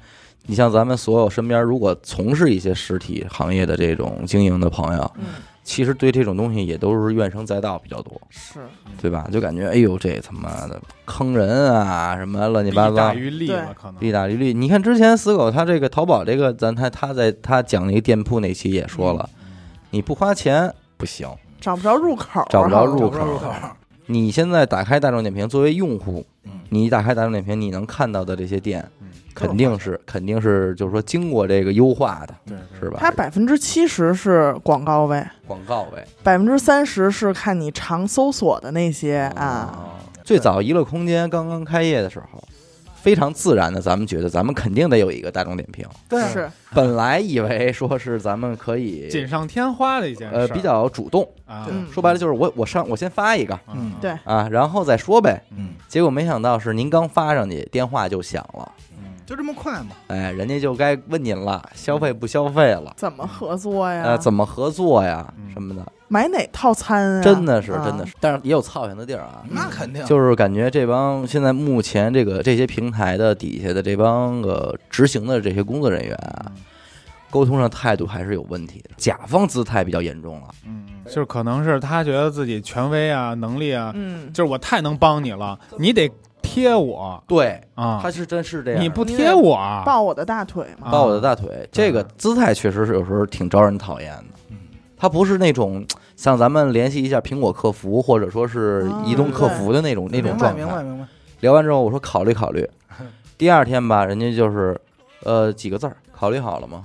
[0.46, 5.24] 你像咱们所有身边如果从事一些实体行业的这种经营的朋友，嗯，
[5.64, 8.60] 其实对这种东西也都是怨声载道比较多，是
[9.00, 9.26] 对吧？
[9.32, 13.14] 就感觉哎呦，这他妈的坑人啊，什么乱七八糟利大。
[13.14, 19.28] 于利了，可能利大于利，你看之前死狗他这个淘宝这个，咱他他在他讲那个店铺那期也说了，
[19.90, 21.26] 你不花钱不行，
[21.60, 23.18] 找不着入口啊，找不着入口。
[24.06, 32.98] 你现在打开大众点评，作为用户嗯，你打开大众点评，你能看到的这些店，嗯肯定是肯定是就是说经过这个优化的，对是吧？
[33.00, 39.44] 它百分之七十是广告位，广告位百分之三十是看你常搜索的那些啊。
[39.44, 39.90] 啊。
[40.22, 42.42] 最早娱乐空间刚刚开业的时候，
[43.04, 45.86] 非常自然的，咱们觉得咱们肯定得有一个大众点评。
[46.08, 46.22] 对。
[46.22, 46.50] 啊，是。
[46.72, 51.86] 本来以为说是咱们可以锦上添花的一件事，呃比较主动，啊，嗯。
[51.92, 53.60] 说白了就是我我上我先发一个。
[53.74, 53.92] 嗯。
[54.00, 55.38] 对啊，然后再说呗。
[55.54, 58.72] 嗯，结果没想到是您刚发上去，电话就响了，
[59.26, 59.88] 就这么快吗。
[60.08, 64.02] 哎，人家就该问您了，消费不消费了，怎么合作呀？
[64.04, 67.22] 呃，怎么合作呀嗯什么的，买哪套餐啊？
[67.22, 69.42] 真的是啊真的是，但是也有操心的地儿啊。
[69.48, 76.52] 那肯定，就是感觉这帮现在目前这个这些平台的底下的这帮个执行的这些工作人员啊，
[77.30, 80.48] 沟通上态度还是有问题的，甲方姿态比较严重了。
[80.66, 86.10] 嗯，就是可能是他觉得自己权威啊、能力啊，嗯，就是我太能帮你了，你得
[86.44, 88.80] 贴我对，啊他，是真是这样。
[88.80, 90.88] 你不贴我啊，抱我的大腿嘛。
[90.88, 94.24] 啊抱我的大腿，这个姿态确实是有时候挺招人讨厌的。
[94.50, 94.58] 嗯
[94.96, 95.84] 他不是那种
[96.16, 100.58] 像咱们联系一下苹果客服或者说是移动客服的那种那种状态。
[100.58, 101.04] 明白明白。
[101.40, 102.66] 聊完之后，我说考虑考虑。
[103.36, 104.80] 第二天吧，人家就是，
[105.24, 106.84] 呃，几个字儿，考虑好了吗？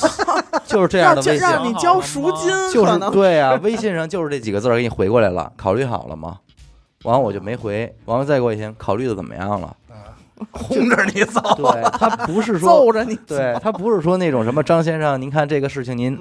[0.64, 6.38] 就是这样的 微信，让你交赎金，就是可能对啊，微信上就是这几个字儿给你回过来了，考虑好了吗？
[7.02, 9.76] 完我就没回，完了再过一天，考虑的怎么样了？
[10.50, 13.14] 轰着你走，对他不是说，揍着你。
[13.28, 16.18] 对他不是说那种什么张先生，您看这个事情您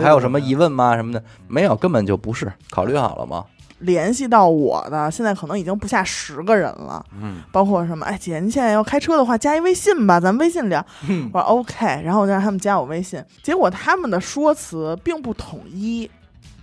[0.00, 0.94] 还有什么疑问吗？
[0.94, 3.44] 什么的没有，根本就不是，考虑好了吗？
[3.80, 10.84] 联系到我的，现在可能已经不下十个人了，嗯，包括什么，哎姐，您现在要开车的话，加一微信吧，咱们微信聊。
[11.08, 16.08] 嗯我说 OK，然后我就让他们加我微信，结果他们的说辞并不统一，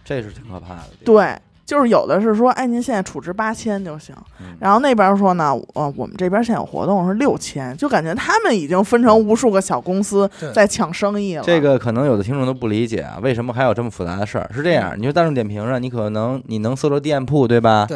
[0.05, 0.83] 这是挺可怕的。
[1.03, 1.37] 对。
[1.65, 11.43] 就是有的是说，哎，您现在储值八千就行，嗯然后那边说呢，呃，我们这边现在有活动是六千，就感觉他们已经分成无数个小公司在抢生意了。
[11.43, 14.49] 这个可能有的听众都不理解啊，为什么还有这么复杂的事儿？
[14.53, 17.87] 是这样，你说大众点评上，你可能你能搜着店铺，对吧？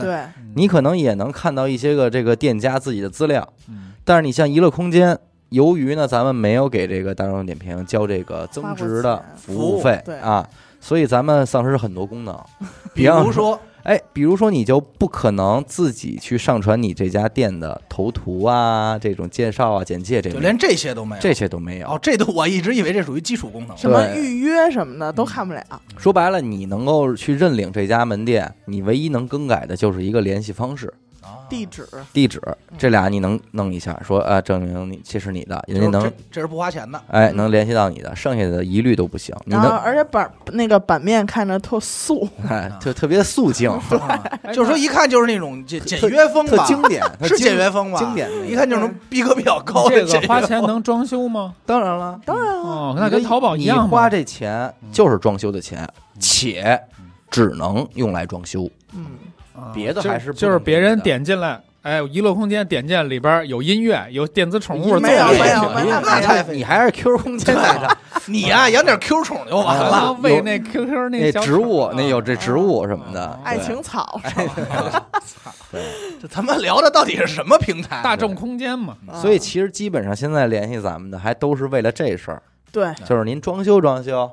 [0.55, 5.15] 你可能也能看到一些个这个店家自己的资料，嗯但是你像娱乐空间，
[5.49, 10.47] 由于呢咱们没有给这个大众点评交这个增值的服务费对啊，
[10.89, 12.35] 所以咱们丧失很多功能。
[12.95, 21.21] 比如说， 哎，比如说你就不可能自己去上传你这家店的头图啊、这种介绍啊、简介这种，就连这些都没有。
[21.21, 21.87] 这些都没有。
[21.89, 23.77] 哦，这都我一直以为这属于基础功能。
[23.77, 25.63] 什么预约什么的都看不了。
[25.95, 30.93] 说白了，你能够去认领这家门店，你唯一能更改的就是一个联系方式、啊
[31.49, 32.41] 地址，地址，
[32.77, 39.35] 这俩你能弄一下，说啊，证明你这是你的，人家能这这是不花钱的，哎能联系到你的，剩下的一律都不行。
[39.45, 43.69] 你然后能而且板那个版面看着特素， 哎，就特别素净，
[44.43, 47.99] 哎就是说一看就是那种简简约风吧，特经典，特是经简约风吧？
[47.99, 50.37] 经典的一看就是那种逼格比较高的这简约风。
[50.37, 51.55] 个花钱能装修吗？
[51.65, 53.87] 当然了，当然了，哦，那跟淘宝一样嘛。
[53.87, 55.87] 花这钱就是装修的钱，
[56.19, 56.79] 且
[57.29, 59.28] 只能用来装修，嗯，啊
[59.73, 70.13] 别的还是就是别人点进来，哎，娱乐空间点进来里边有音乐，有电子宠物，没有走没有没有那太你还是 Q 空间来着， 你呀，养点 Q 宠就完了。
[70.21, 74.19] 喂那 QQ 那那植物那有啊这植物什么的哦，爱情草，
[76.21, 78.01] 这咱们聊的到底是什么平台？
[78.03, 82.41] 大众空间嘛，所以其实基本上现在联系咱们的还都是为了这事儿，
[82.71, 82.93] 对。
[83.05, 84.29] 就是您装修装修，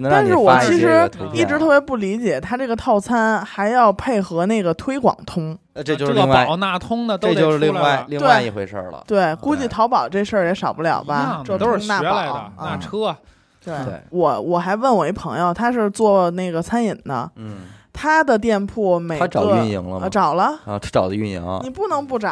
[0.00, 5.56] 但是我其实一直特别不理解，它这个套餐还要配合那个推广通。
[5.74, 9.02] 呃这就是这个另外宝纳通的都这得就是另外出来了另外一回事了。
[9.06, 11.42] 对，估计淘宝这事儿也少不了吧？
[11.44, 13.16] 这都是那学来的宝，那啊车
[13.64, 17.58] 对对我我还问我一朋友，他是做那个餐饮的，嗯，
[17.92, 20.10] 他的店铺每个他找运营了吗呃？
[20.10, 21.60] 找了，啊，他找的运营。
[21.62, 22.30] 你不能不找。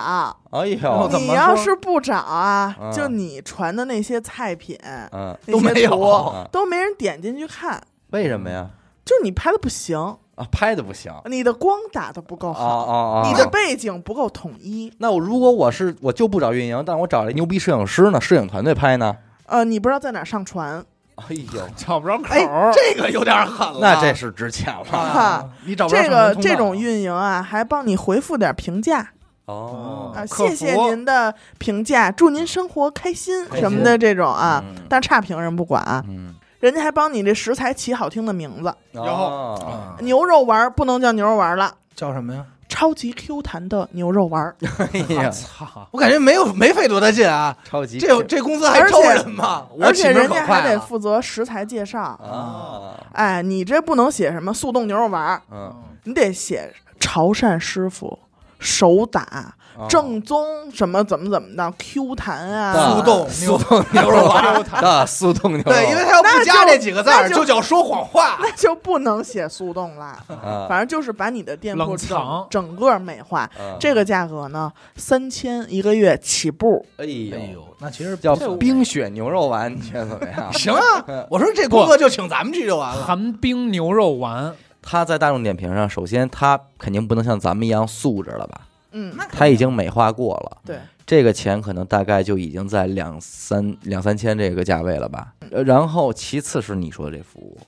[0.51, 8.69] 哎呦，你要是不找啊，嗯就你传的那些菜品、嗯，那都没有 都没人点进去看，为什么呀？
[9.05, 9.99] 就是你拍的不行，
[10.37, 11.13] 啊，拍的不行。
[11.27, 14.93] 你的光打的不够哦好，哦哦，你的背景不够统一。
[14.99, 19.17] 那我如果我是我就不找运营，但我找了一牛逼摄影师呢，摄影团队拍呢？
[19.47, 20.85] 呃，你不知道在哪儿上传，
[21.29, 24.99] 哎呦， 找不着口哎儿，，这个有点狠了，那这是值钱了。
[24.99, 29.11] 啊，你找不着这个这种运营啊，还帮你回复点评价。
[29.47, 39.65] 哦啊，谢谢您的评价，祝您生活开心什么的这种啊嗯，但差评人不管啊，嗯，人家还帮你这食材起好听的名字，然后哦。
[39.67, 39.99] 啊。
[40.03, 42.45] 牛肉丸儿不能叫牛肉丸儿了，叫什么呀？
[42.71, 44.55] 超级 Q 弹的牛肉丸儿，
[44.95, 49.67] 哎我呀，操，我感觉没有没费多大劲啊，超级这这公司还招人吗？
[49.83, 52.01] 而且人家还得负责食材介绍。
[52.01, 58.19] 啊，哎，你这不能写什么速冻牛肉丸儿，嗯，你得写潮汕师傅
[58.59, 59.53] 手打哦
[59.89, 68.39] 正宗什么怎么怎么的 Q 弹啊，速冻速冻牛肉丸的速冻牛肉丸，对，因为他要不加那就这几个字儿，那就就叫说谎话。
[68.41, 70.19] 那就不能写速冻啦。
[70.29, 73.41] 啊反正就是把你的店铺整整个美化。
[73.41, 76.85] 啊这个价格呢，三千一个月起步。
[76.99, 80.53] 哎呦，那其实叫这冰雪牛肉丸，你觉得怎么样？
[80.53, 81.27] 行啊！
[81.31, 83.05] 我说这工作就请咱们去就完了。
[83.05, 88.61] 寒冰牛肉丸，他在大众点评上，首先他肯定不能像咱们一样素质了吧？
[88.93, 95.35] 嗯，它已经美化过了，对，这个钱可能大概就已经在两三两三千这个价位了吧。
[95.51, 97.59] 呃然后其次是你说的这服务，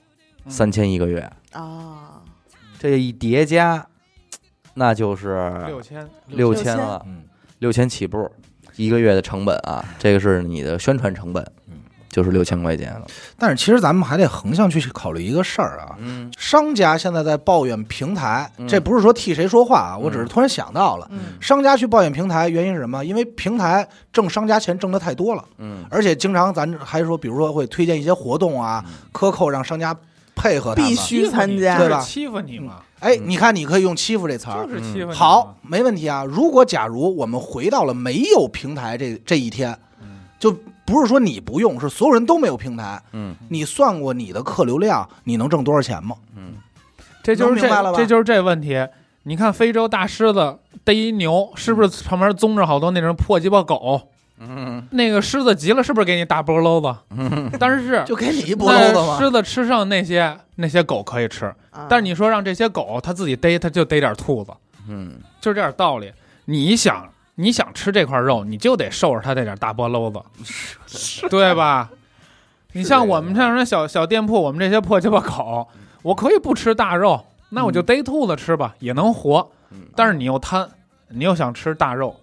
[0.45, 0.51] 嗯。
[0.51, 2.21] 三千一个月，啊，
[2.79, 3.87] 这一叠加，
[4.73, 6.75] 那就是六千，六千。
[6.77, 7.23] 了，嗯，
[7.59, 8.29] 六千起步，
[8.75, 11.75] 一个月的成本啊，这个是你的宣传成本，嗯，
[12.13, 13.07] 就是六千块钱了。
[13.37, 15.97] 但是其实咱们还得横向去考虑一个事儿啊。
[15.97, 23.03] 嗯商家现在在抱怨平台，嗯这不是说替谁说话啊，我只是突然想到了，嗯商家去抱怨平台，原因是什么？
[23.03, 29.93] 因为平台挣商家钱挣的太多了，嗯而且经常咱还说，比如说会推荐一些活动啊，克扣让商家
[30.35, 34.73] 配合他们必须参加对吧欺负你嘛，哎，你看，你可以用欺负这词儿就。
[34.73, 35.11] 是欺负。
[35.11, 36.23] 好，没问题啊。
[36.23, 39.77] 如果假如我们回到了没有平台这这一天，
[40.39, 43.01] 就不是说你不用，是所有人都没有平台。
[43.13, 46.15] 嗯你算过你的客流量，你能挣多少钱吗？
[46.35, 46.53] 嗯
[47.23, 48.85] 这就是能明白了吧这这就是这问题。
[49.23, 54.09] 你看非洲大狮子逮一牛，是不是旁边宗着好多那种破鸡巴狗？
[54.39, 56.99] 嗯那个狮子急了，是不是给你大波篓子？
[57.15, 59.17] 嗯但是 就给你一波篓子吗？
[59.17, 64.51] 狮子吃剩那些那些狗可以吃，啊但是你说让这些狗它自己逮，它就逮点兔子，
[64.89, 66.11] 嗯就是这点道理。
[66.45, 71.89] 你想你想吃这块肉，你就得受着它这点大波篓子，对吧？
[72.73, 75.67] 你像我们这样的小小店铺，我们这些破鸡巴口，
[76.01, 79.51] 我可以不吃大肉，那我就逮兔子吃吧，也能活。
[79.71, 80.69] 嗯但是你又贪，
[81.09, 82.15] 你又想吃大肉，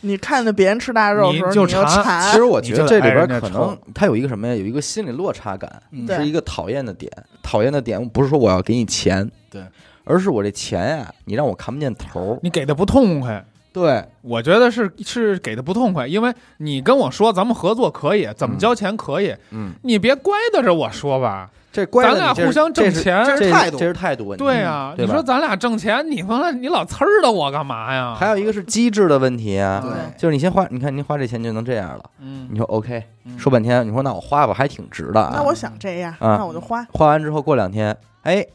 [0.00, 2.30] 你看着别人吃大肉的时候，你就馋馋。
[2.30, 4.54] 其实我觉得这里边可能它有一个什么呀？
[4.54, 7.10] 有一个心理落差感，嗯是一个讨厌的点。
[7.42, 9.62] 讨厌的点不是说我要给你钱，对，
[10.04, 12.38] 而是我这钱呀，你让我看不见头。
[12.42, 13.44] 你给的不痛快。
[13.74, 21.50] 对，我觉得是是给的不痛快，因为你跟我说咱们合作可以，怎么嗯交钱可以，嗯，你别乖的着我说吧。
[21.72, 24.44] 这乖咱俩互相挣钱这是态度这是态度问题。
[24.44, 28.14] 对呀、你说咱俩挣钱，你完了你老呲儿的我干嘛呀？
[28.14, 35.32] 还有一个是机制的问题啊，对就是你先花，你看您花这钱就能这样了，嗯你说 OK，嗯说半天，你说那我花吧，还挺值的啊。
[35.34, 36.86] 那我想这样，啊那我就花。
[36.92, 38.46] 花完之后过两天，哎，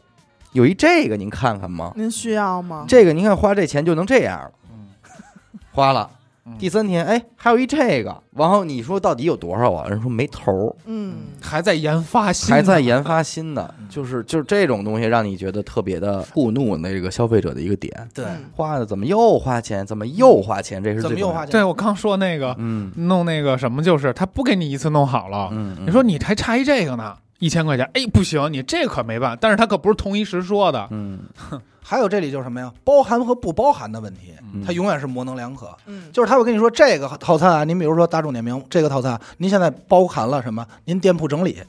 [0.52, 1.92] 有一这个您看看吗？
[1.96, 2.86] 您需要吗？
[2.88, 4.59] 这个您看花这钱就能这样了，嗯
[5.72, 6.10] 花了。
[6.46, 6.56] 嗯。
[6.58, 9.86] 第三天，哎，还有一这个，然后你说到底有多少啊？
[9.88, 13.86] 人说没头儿，嗯，还在研发新的，还在研发新的，嗯。
[13.90, 17.92] 就是就是这种东西让你觉得特别的触怒那个消费者的一个点。
[18.14, 18.44] 对，嗯。
[18.56, 19.84] 花的怎么又花钱？
[19.86, 20.82] 怎么又花钱？
[20.82, 21.02] 这是？
[21.02, 21.52] 怎么又花钱？
[21.52, 22.90] 对我刚说那个嗯。
[22.96, 31.20] 弄那个什么，就是他不给你一次弄好了，嗯，你说你还差一这个呢，一千块钱，哎，不行，你这可没办，但是他可不是同一时说的，嗯
[31.90, 32.72] 还有这里就是什么呀？
[32.84, 35.76] 包含和不包含的问题，嗯它永远是模棱两可。
[35.86, 40.64] 嗯，就是他会跟你说这个套餐啊，您比如说大众点评这个套餐，您现在包含了什么？
[40.84, 41.60] 您店铺整理，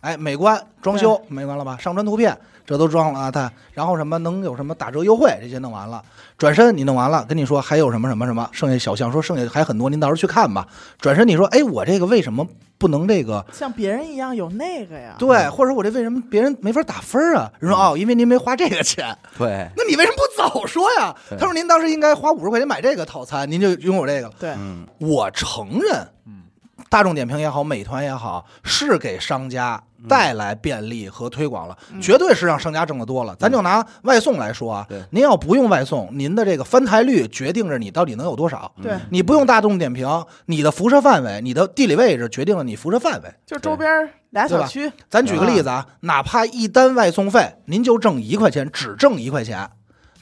[0.00, 1.76] 哎，美观装修美观了吧？
[1.78, 2.34] 上传图片
[2.66, 6.02] 这都装了啊，他然后什么能有什么打折优惠这些弄完了，
[6.36, 10.66] 转身你弄完了，跟你说还有什么什么什么，剩下小项说剩下还很多，您到时候去看吧。
[10.98, 13.44] 转身你说，哎，我这个为什么不能这个？
[13.52, 15.14] 像别人一样有那个呀。
[15.18, 17.50] 对，或者我这为什么别人没法打分啊？
[17.60, 19.16] 人说哦，因为您没花这个钱。
[19.38, 21.14] 对，那你为什么不早说呀？
[21.38, 24.34] 他说您当时应该花五十块钱买这个套餐，您就拥有这个了。
[24.40, 26.42] 对，嗯我承认，嗯，
[26.88, 32.00] 大众点评也好，美团也好，是给商家带来便利和推广了，嗯。
[32.00, 33.34] 绝对是让商家挣得多了。
[33.36, 38.70] 咱就拿外送来说啊，您要不用外送，您的这个翻台率决定着你到底能有多少。
[38.82, 38.92] 对。
[38.92, 40.08] 嗯你不用大众点评，
[40.46, 43.34] 你的辐射范围、你的地理位置决定了你辐射范围。
[43.46, 43.88] 就周边
[44.30, 49.70] 俩小区，咱举个例子啊，哪怕一单外送费您就挣一块钱，只挣一块钱，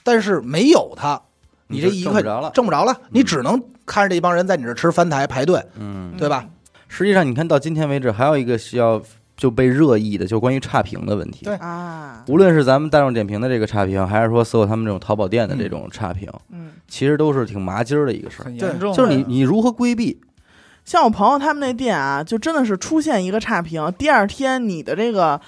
[0.03, 1.21] 但是没有它，
[1.69, 2.51] 你这一块挣不着了。
[2.51, 6.45] 挣不着了，你只能看着这帮人在你这吃翻台排队，嗯，对吧？
[6.97, 9.03] 实际上，你看到今天为止，还有一个需要
[9.37, 11.45] 就被热议的，就是关于差评的问题。
[11.45, 18.45] 对啊，无论是咱们大众点评的这个差评，还是说所有他们这种淘宝店的这种差评，嗯，其实都是挺麻筋儿的一个事儿。
[18.45, 20.21] 很严重，就是你你如何规避？
[20.85, 25.41] 像我朋友他们那店啊，就真的是出现一个差评，第二天你的这个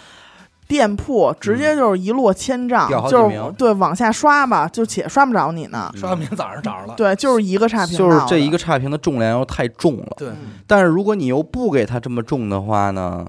[0.69, 5.91] 店铺直接就是一落千丈，嗯掉好几就是对往下刷吧，就且刷不着你呢。
[5.95, 10.09] 刷到明早上找着了，对，就是一个差评就是这一个差评的重量又太重了。
[10.17, 10.37] 对，嗯
[10.67, 13.25] 但是如果你又不给它这么重的话呢，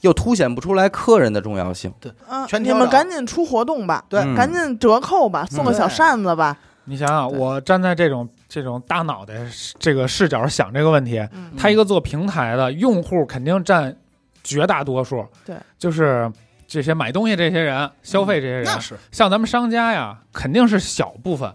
[0.00, 1.92] 又凸显不出来客人的重要性。
[2.28, 4.20] 嗯，全挑了你们赶紧出活动吧，对。
[4.20, 4.34] 嗯。
[4.34, 6.56] 赶紧折扣吧，送个小扇子吧。
[6.86, 7.38] 你想想，对。
[7.38, 9.34] 我站在这种这种大脑袋
[9.78, 13.96] 这个视角想这个问题，嗯，他一个做平台的用户肯定占
[14.42, 16.30] 绝大多数，对，就是
[16.66, 21.52] 这些买东西这些人、消费这些人，那是像咱们商家呀，肯定是小部分，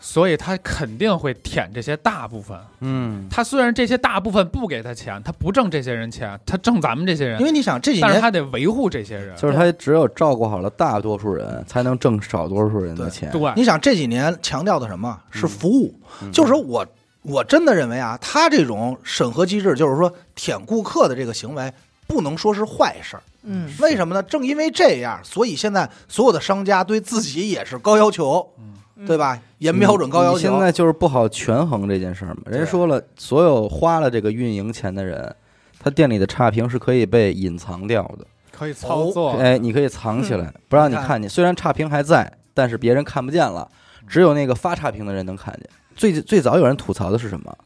[0.00, 2.58] 所以他肯定会舔这些大部分。
[2.80, 9.36] 嗯，他虽然这些大部分不给他钱，他不挣这些人钱，他挣咱们这些人因，为你想这几但是年他得维护这些人。
[9.36, 13.30] 就是他只有照顾好了大多数人，才能挣少多数人的钱。
[13.30, 16.86] 对，你想这几年强调的什么是服务，嗯就是说我
[17.22, 21.70] 我真的认为啊，他这种审核机制，就是说舔顾客的这个行为，
[22.08, 23.22] 不能说是坏事儿。
[23.44, 24.22] 嗯，为什么呢？
[24.22, 29.16] 正因为这样，所以现在所有的商家对自己也是高要求，嗯对？
[29.16, 29.40] 吧？
[29.58, 30.36] 严标准、高要求。
[30.38, 32.42] 你现在就是不好权衡这件事儿嘛。
[32.46, 35.34] 人家说了，所有花了这个运营钱的人，
[35.78, 38.26] 他店里的差评是可以被隐藏掉的。
[38.50, 39.30] 可以操作。
[39.32, 41.30] 哎，你可以藏起来，不让你看见。
[41.30, 43.68] 虽然差评还在，但是别人看不见了，
[44.08, 45.68] 只有那个发差评的人能看见。
[45.94, 47.56] 最最早有人吐槽的是什么？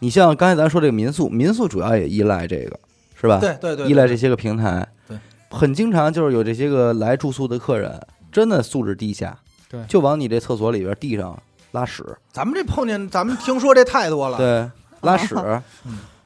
[0.00, 2.78] 你像刚才咱说这个民宿，民宿主要也依赖这个，
[3.22, 3.38] 是吧？
[3.38, 5.16] 对对对，依赖这些个平台，对，
[5.48, 7.98] 很经常就是有这些个来住宿的客人，
[8.32, 9.38] 真的素质低下，
[9.70, 14.36] 对就往你这厕所里边地上拉屎，咱们这碰见，咱们听说这太多了。
[14.36, 14.68] 对，
[15.02, 15.36] 拉屎，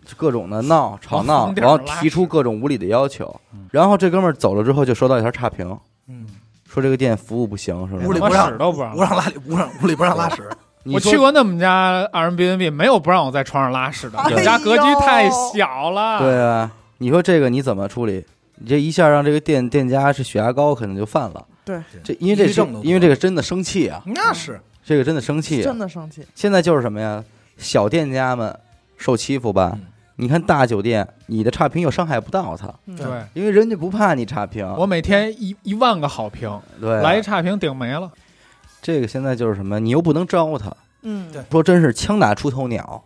[0.06, 3.38] 就各种的闹吵闹然后提出各种无理的要求，
[3.70, 5.78] 然后这哥们儿走了之后就收到一条差评，
[6.08, 6.26] 嗯，
[6.66, 8.06] 说这个店服务不行，是吧？
[8.06, 10.48] 屋里不让屎都不让不让拉里，屋让屋里不让拉屎。
[10.84, 14.22] 我去过那么家二人 B N B，没有不让我在床上拉屎的。
[14.28, 16.20] 你们家格局太小了。
[16.20, 18.24] 对啊，你说这个你怎么处理？
[18.56, 21.46] 你这一下让这个店店家是血压高，可能就犯了。
[21.64, 25.78] 对，这因为这是因为这个真的生气啊，那是这个真的生气啊真。
[25.78, 26.24] 的生气。
[26.34, 27.24] 现在就是什么呀？
[27.58, 28.58] 小店家们
[28.96, 29.72] 受欺负吧？
[29.74, 29.86] 嗯
[30.18, 34.66] 你看大酒店，你的差评又伤害不到他，嗯对，因为人家不怕你差评。
[34.78, 38.10] 我每天一一万个好评，对啊来一差评顶没了。
[38.80, 39.78] 这个现在就是什么？
[39.78, 43.04] 你又不能招他，嗯，对说真是枪打出头鸟，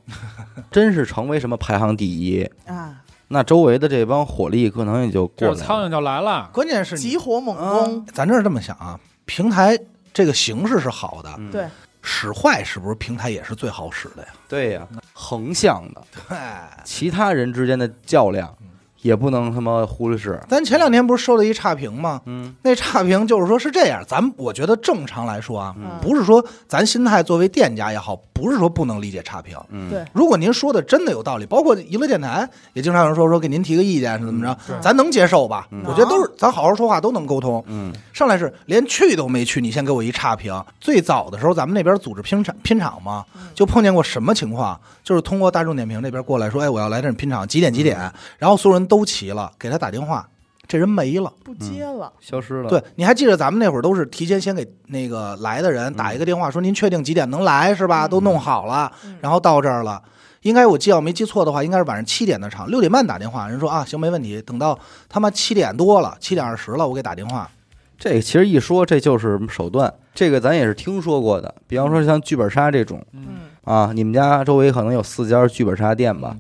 [0.70, 3.03] 真是成为什么排行第一，啊，
[3.33, 5.57] 那周围的这帮火力可能也就过这来了。
[5.64, 6.51] 苍蝇就来了。
[6.53, 9.78] 关键是你急火猛攻，咱这是这么想啊，平台
[10.12, 11.68] 这个形式是好的，嗯对，
[12.03, 14.28] 使坏是不是平台也是最好使的呀？
[14.49, 16.37] 对呀，横向的，对，
[16.85, 18.59] 其他人之间的较量嗯
[19.03, 20.40] 也不能他妈忽略是。
[20.48, 22.20] 咱前两天不是收了一差评吗？
[22.26, 29.57] 嗯那差评就是说是这样，咱我觉得正常来说啊，嗯不是说咱心态作为店家也好，不是说不能理解差评。
[29.70, 35.66] 嗯，对如果您说的真的有道理，包括娱乐电台也经常有人说说给您提个意见是怎么着，对咱能接受吧？
[35.70, 37.62] 嗯我觉得都是咱好好说话都能沟通。
[37.68, 40.55] 嗯上来是连去都没去，你先给我一差评。
[40.78, 43.24] 最早的时候，咱们那边组织拼场拼场嘛，
[43.55, 44.78] 就碰见过什么情况？
[45.03, 47.98] 就是通过大众点评那边过来说，哎，我要来这儿拼场，几点几点？
[48.38, 50.28] 然后所有人都齐了，给他打电话，
[50.66, 51.32] 这人没了。
[51.45, 52.68] 不接了，消失了。
[52.68, 58.07] 对，你还记得咱们那会儿都是提前先给那个来的人打一个电话，说您确定几点能来是吧？
[58.09, 60.03] 都弄好了，嗯然后到这儿了。
[60.43, 64.43] 应该我记要没记错的话，应该是晚上七点的场，六点半打电话，人说啊行没问题。
[64.43, 64.78] 等到
[65.09, 67.51] 他妈七点多了，七点二十了，我给打电话，
[67.99, 71.55] 这个其实一说这就是手段，这个咱也是听说过的。
[71.66, 73.26] 比方说像剧本杀这种嗯，
[73.66, 76.34] 嗯，啊，你们家周围可能有四家剧本杀店吧，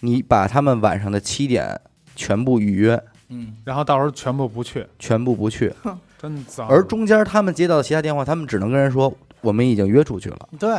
[0.00, 1.80] 你把他们晚上的七点
[2.16, 5.72] 全部预约，嗯，然后到时候全部不去，全部不去，
[6.20, 6.66] 真脏。
[6.68, 10.70] 而中间他们接到的其他电话，他们只能跟人说我们已经约出去了，对，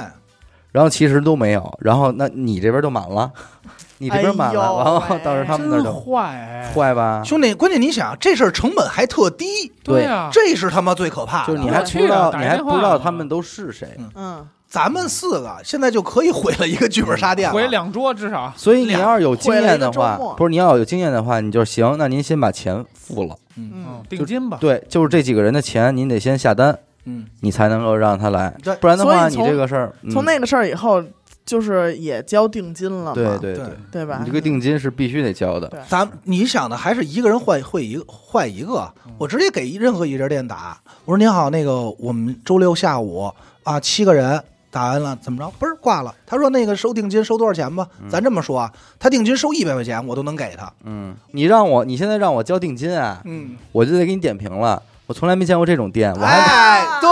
[0.72, 3.32] 然后其实都没有，然后那你这边就满了，
[3.97, 6.22] 你这边满了，哎然后到时候他们那儿就坏。
[6.22, 9.45] 哎，坏吧，兄弟，关键你想，这事儿成本还特低，
[9.84, 11.47] 对啊，这是他妈最可怕的。
[11.47, 17.53] 就是你还不知道，你还不知道他们都是谁，嗯，咱们四个现在就可以毁了一个剧本杀店了。
[17.53, 18.53] 回两桌至少。
[18.55, 24.57] 所以你要是有经验的话不是你要有经验的话，你就行，那您先把钱付了，嗯定金吧。
[24.61, 30.09] 对，就是这几个人的钱，您得先下单，嗯，你才能够让他来，不然的话，你这个事儿，嗯。
[30.09, 31.03] 从那个事儿以后，
[31.45, 34.19] 就是也交定金了嘛，对对对对，吧？
[34.22, 43.30] 你这个定金是必须得交的，咱你想的还是一个人换会一个换一个，我直接给任何一家店打，我说您好，那个我们周六下午
[43.63, 44.41] 啊七个人
[44.72, 45.51] 打完了怎么着？
[45.59, 46.15] 嘣儿挂了。
[46.26, 47.88] 他说那个收定金收多少钱吧？
[48.09, 50.72] 咱这么说啊，他定金收一百块钱，我都能给他。
[50.86, 54.82] 嗯，你让我你现在让我交定金啊，嗯，我就得给你点评了。
[55.12, 57.09] 我从来没见过这种店，我还哎，对，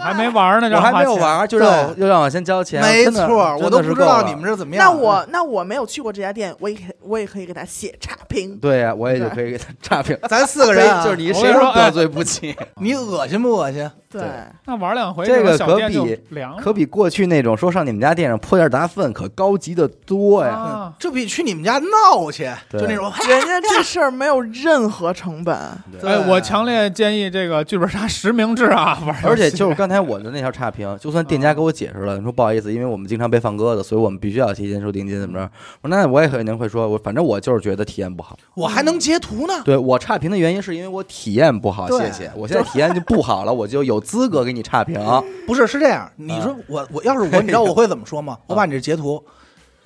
[0.00, 1.14] 还没玩呢，我还没有。
[1.16, 4.34] 玩，就让我又让我先交钱，没错，我都不知道你。
[4.34, 4.84] 们是怎么样。
[4.84, 8.56] 那我那我没有去过这家店，我也可我也可以给他写差评。
[8.56, 10.16] 对呀，我也就可以给他 差评。
[10.28, 13.90] 咱四个人啊， 就是你谁都得罪不起， 你恶心不恶心？
[14.08, 14.30] 对对，
[14.66, 16.18] 那玩两回，这个可比
[16.62, 20.52] 可比过去那种说上你们家店上泼点大粪可高级的多呀。
[20.52, 25.56] 啊这比去你们家闹去，就那种人家这事儿没有任何成本。
[26.00, 29.16] 对哎，我强烈建议这个剧本杀实名制啊， 玩。
[29.24, 35.50] 而且就是刚才我的那条差评， 就算店家给我解释了，你说不好意思，因为我们经常被放鸽子，所以我们必须要提前收定金，怎么着？
[35.82, 38.38] 我说那我也肯定会说，我反正我就是觉得体验不好。
[38.54, 39.54] 我还能截图呢。
[39.64, 42.30] 对我差评的原因是因为我体验不好，谢谢。
[42.36, 45.00] 我现在体验就不好了，我就有资格给你差评。
[45.46, 46.10] 不是，是这样。
[46.16, 48.38] 你说我我要是我，你知道我会怎么说吗？
[48.46, 49.22] 我把你这截图，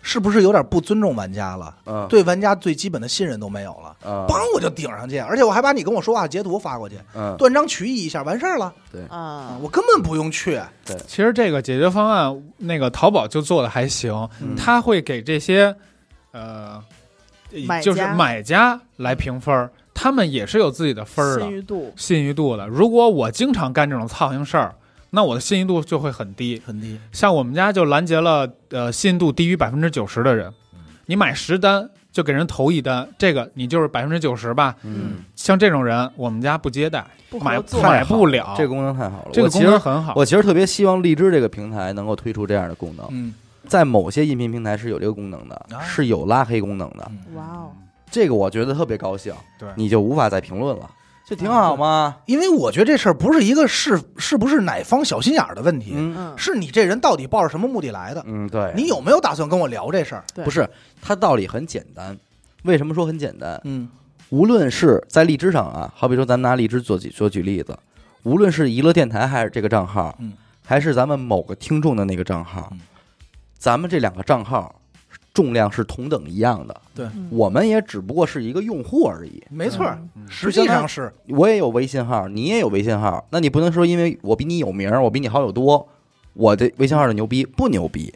[0.03, 1.75] 是不是有点不尊重玩家了？
[1.85, 8.73] 嗯，对玩家最基本的信任都没有了，嗯，梆我就顶上去，而且我还把你跟我说话截图发过去，嗯，断章取义一下完事儿了，
[9.09, 10.61] 啊，我根本不用去。
[10.87, 10.97] 对。
[11.07, 14.57] 其实这个解决方案，那个淘宝就做的还行，嗯。
[14.57, 15.75] 他会给这些
[16.33, 16.83] 呃，
[17.83, 21.93] 就是买家来评分儿，他们也是有自己的分儿的信誉度。
[21.97, 22.67] 信誉度的。
[22.67, 24.75] 如果我经常干这种操心事儿，
[25.11, 26.61] 那我的信誉度就会很低。
[26.65, 30.53] 很低，像我们家就拦截了呃信誉度低于百分之九十的人，
[31.07, 34.75] 你买十单就给人投一单，这个你就是百分之九十吧。
[34.83, 37.05] 嗯，像这种人，我们家不接待，
[37.41, 38.55] 买不买，买不了。
[38.57, 39.31] 这个功能太好了。
[39.33, 40.13] 这个功我其实能很好。
[40.17, 43.35] 我其实特别希望荔枝这个平台能够推出这样的功能，嗯，
[43.67, 47.11] 在某些音频平台是有这个功能的，啊是有拉黑功能的。
[47.35, 47.71] 哇哦，
[48.11, 50.91] 这个我觉得特别高兴，对你就无法再评论了，
[51.31, 52.17] 这挺好吗？
[52.27, 58.21] 因为我觉得这事儿不是一个是是不是哪方小心眼儿的问题，嗯嗯，是你这人到底抱着什么目的来的？
[58.27, 60.25] 嗯，对，你有没有打算跟我聊这事儿？
[60.35, 60.69] 对不是
[61.01, 62.19] 它道理很简单。
[62.65, 63.61] 为什么说很简单？
[63.63, 63.89] 嗯
[64.31, 67.79] 无论是在荔枝上啊，好比说咱们拿荔枝做举做举例子，
[68.25, 70.33] 无论是娱乐电台还是这个账号，嗯
[70.65, 72.81] 还是咱们某个听众的那个账号，嗯
[73.57, 74.80] 咱们这两个账号
[75.33, 77.29] 重量是同等一样的，对，嗯。
[77.31, 79.43] 我们也只不过是一个用户而已。
[79.51, 79.87] 没错
[80.29, 81.13] 实际上是。
[81.29, 85.89] 我也有微信号，你也有微信号，那你不能说因为我比你有名，我比你好友多，
[86.35, 88.13] 我的微信号就牛逼，不牛逼。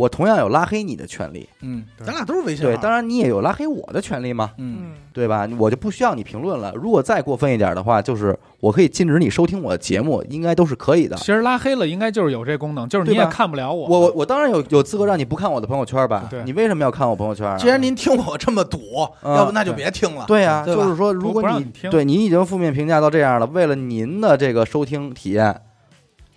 [0.00, 5.46] 嗯我同样有拉黑你的权利，嗯，咱俩都是微信对，当然你也有拉黑我的权利嘛，嗯嗯，对吧？
[5.58, 6.72] 我就不需要你评论了。
[6.74, 11.26] 如果再过分一点的话，就是我可以禁止你收听我的节目，应该都是可以的其。
[11.26, 13.86] 实拉黑了应该就是有这功能，就是你也看不了我。
[13.88, 16.26] 我我我当然有有资格让你不看我的朋友圈吧？
[16.30, 17.58] 对你为什么要看我朋友圈啊？
[17.58, 18.80] 既然您听我这么堵，
[19.22, 20.24] 嗯要不那就别听了。
[20.26, 25.60] 对呀、就是说，如果你你听对你已经负面评价到这样了，为了您的这个收听体验，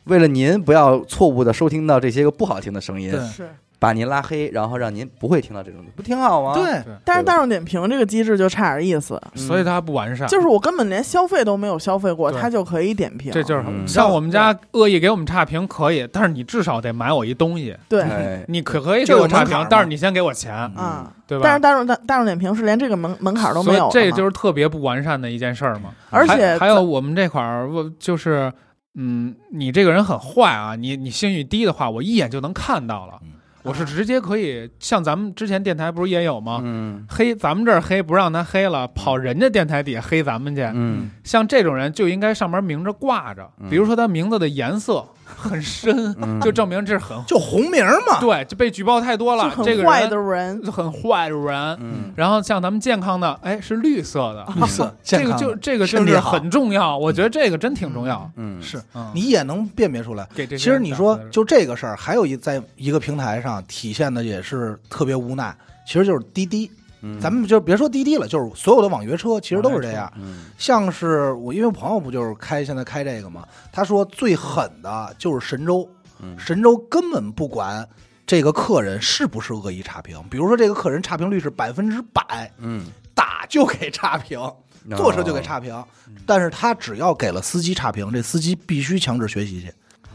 [0.05, 3.49] 为了您不要错误的收听到这些个不好听的声音，是。
[3.79, 13.29] 把您拉黑，然后让您不会听到这种，不挺好吗？，对，但是大众点评这个机制就差点意思，所以它不完善，就是我根本连消费都没有消费过，它就可以点评。
[13.33, 13.85] 这就是嗯。
[13.85, 17.75] 像我们家恶意给我们差评可以，但是你至少得买我一东西。
[17.89, 18.03] 对。
[18.03, 21.43] 哎，你可可以给我差评但是你先给我钱，啊，对吧？
[21.43, 25.89] 但是大众大大众点评是连这个门门槛都没有这就是特别不完善的一件事儿嘛。
[26.09, 28.49] 而且还还有我们这块儿，我就是，
[28.95, 33.19] 嗯，你这个人很坏啊，你你信誉低的话，我一眼就能看到了。
[33.21, 33.29] 嗯
[33.63, 36.59] 我是直接可以，像咱们之前电台不是也有吗？
[36.65, 40.61] 嗯黑咱们这儿黑不让他黑了，跑人家电台底下黑咱们去。
[40.73, 45.05] 嗯像这种人就应该上面明着挂着，嗯比如说他名字的颜色
[45.35, 48.19] 很深，嗯，就证明这是很就红名嘛。
[48.19, 51.77] 对，就被举报太多了，这个很坏的人人，很坏的人。
[51.81, 58.29] 嗯然后像咱们健康的，哎，是绿色的， 绿色， 这个健康的就这个真是身体好很重要，我觉得这个真挺重要。
[58.35, 60.27] 嗯是嗯，你也能辨别出来。
[60.35, 65.55] 给这其实你说就这个事儿，还有一在一个平台上体现的也是特别无奈，
[65.87, 66.69] 其实就是滴滴。
[67.05, 70.11] 嗯，咱们就别说滴滴了，就是所有的网约车其实都是这样。
[70.15, 75.87] 嗯像是我，因为我朋友不就是开现在开这个嘛，他说最狠的就是神州，
[76.21, 77.85] 嗯神州根本不管
[78.25, 84.39] 这个客人是不是恶意差评，比如说这个客人差评率是百分之百，嗯，打就给差评，
[84.95, 85.83] 坐车就给差评，
[86.25, 89.67] 但是他只要给了司机差评，这司机必须强制学习去，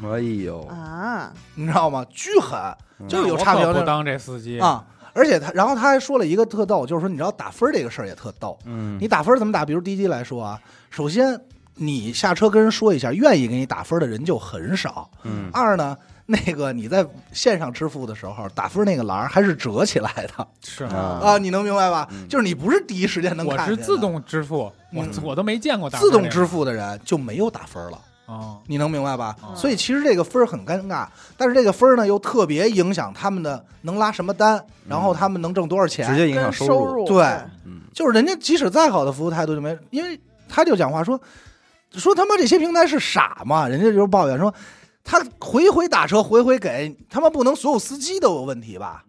[0.02, 0.14] 哦。
[0.14, 2.02] 哎呦，啊，你知道吗？
[2.08, 2.58] 巨狠，
[3.06, 4.86] 就是有差评不当这司机，啊！
[5.18, 9.64] 而且他，然后他还说了一个特逗，就是说你知道打分这个事儿也特逗，嗯，你打分怎么打？
[9.64, 10.60] 比如滴滴来说啊，
[10.90, 11.38] 首先
[11.74, 15.10] 你下车跟人说一下，愿意给你打分的人就很少。
[15.24, 15.96] 嗯二呢，
[16.26, 22.08] 那个你在线上支付的时候，打分那个栏还是折起来的 是啊啊，你能明白吧？
[22.12, 27.98] 嗯就是你不是第一时间能看见的是自动支付，我嗯我都没见过打自动支付的人就没有打分了。
[28.28, 29.34] 哦，你能明白吧？
[29.42, 31.06] 嗯所以其实这个分儿很尴尬，
[31.36, 37.24] 但是这个分儿呢又特别影响他们的能拉什么单，然后他们能挣多少钱，直接影响跟收收入对
[37.64, 41.18] 嗯，就是人家即使再好的服务态度就没，因为他就讲话说
[41.92, 44.54] 说他妈这些平台是傻嘛，人家就是抱怨说
[45.02, 49.02] 他回回打车回回给他妈不能所有司机都有问题吧？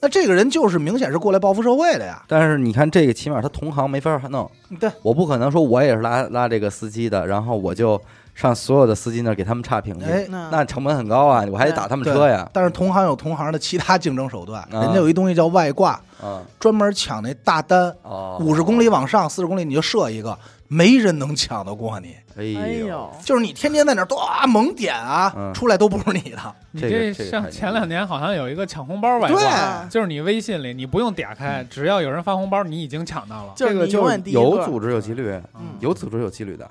[0.00, 2.22] 那这个人就是明显是过来报复社会的呀。
[2.28, 4.48] 但是你看这个，起码他同行没法弄，
[4.78, 8.00] 对，我不可能说我也是拉拉这个司机的，然后我就
[8.38, 14.80] 上所有的司机那儿给他们差评去，哎，那那成本很高啊，我还得打他们车呀，但是同行有同行的其他竞争手段，啊。
[14.80, 16.40] 人家有一东西叫外挂，啊。
[16.60, 22.14] 专门抢那大单，哦，五十公里往上，四十公里你就设一个，没人能抢得过你。
[22.36, 22.44] 哎
[22.86, 25.52] 呦，就是你天天在那儿多猛点啊，嗯。
[25.52, 26.38] 出来都不是你的。
[26.70, 29.36] 你这这像前两年好像有一个抢红包外对。
[29.36, 33.52] 挂，就是你微信里你不用点开，只要有人发红包，你已经抢到了。
[33.56, 35.74] 这个就有组织有纪律，嗯。
[35.80, 36.70] 有组织有纪律的。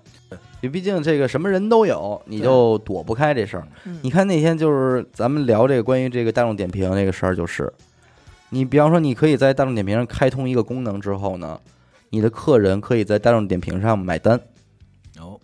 [0.59, 3.67] 对，毕竟这个什么人都有，你就躲不开这事儿。
[3.85, 7.71] 嗯你看那天就是咱们聊这个关于这个大众点评这个事儿，就是
[8.49, 11.59] 你比方说，你可以在大众点评上开通一个功能之后呢，
[12.09, 14.39] 你的客人可以在大众点评上买单，
[15.19, 15.39] 哦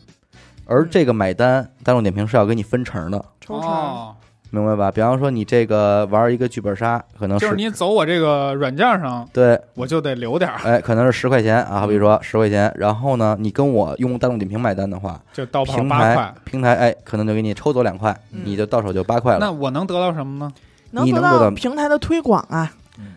[0.66, 4.16] 而这个买单，大众点评是要给你分成的，抽成，哦，
[4.54, 4.92] 明白吧？
[4.92, 16.36] 比方说你这个玩一个剧本杀，可能就是你走我这个软件上，对，我就得留点儿，哎，可能是十块钱啊，好比说十块钱，然后呢，你跟我用大众点评买单的话，就到跑平台八块。
[16.44, 19.40] 平台哎，可能就给你抽走两块，嗯你就到手就八块了。
[19.40, 20.54] 那我能得到什么呢？
[20.92, 22.72] 能得到你能做到平台的推广啊，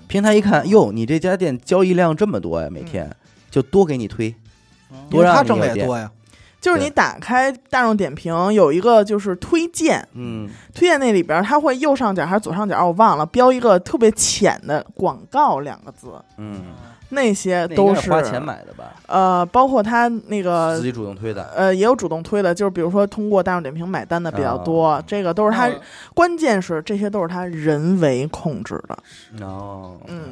[0.09, 3.14] 平台一看，哟，你这家店交易量这么多呀，每天
[3.51, 6.11] 就多给你推，因多为他挣的让你也多呀。
[6.61, 16.63] 就是你打开大众点评有一个就是推荐，嗯，推荐那里边它会右上角还是左上角我忘了标一个特别浅的广告两个字，嗯，
[17.11, 18.95] 那些都该是花钱买的吧？
[19.07, 21.49] 呃，包括它那个自个己主动推的。
[21.55, 25.71] 呃也有主动推的，就是比如说通过大众点评买单的比较多，这个都是它
[26.15, 30.31] 关键是这些都是它人为控制的，哦，嗯。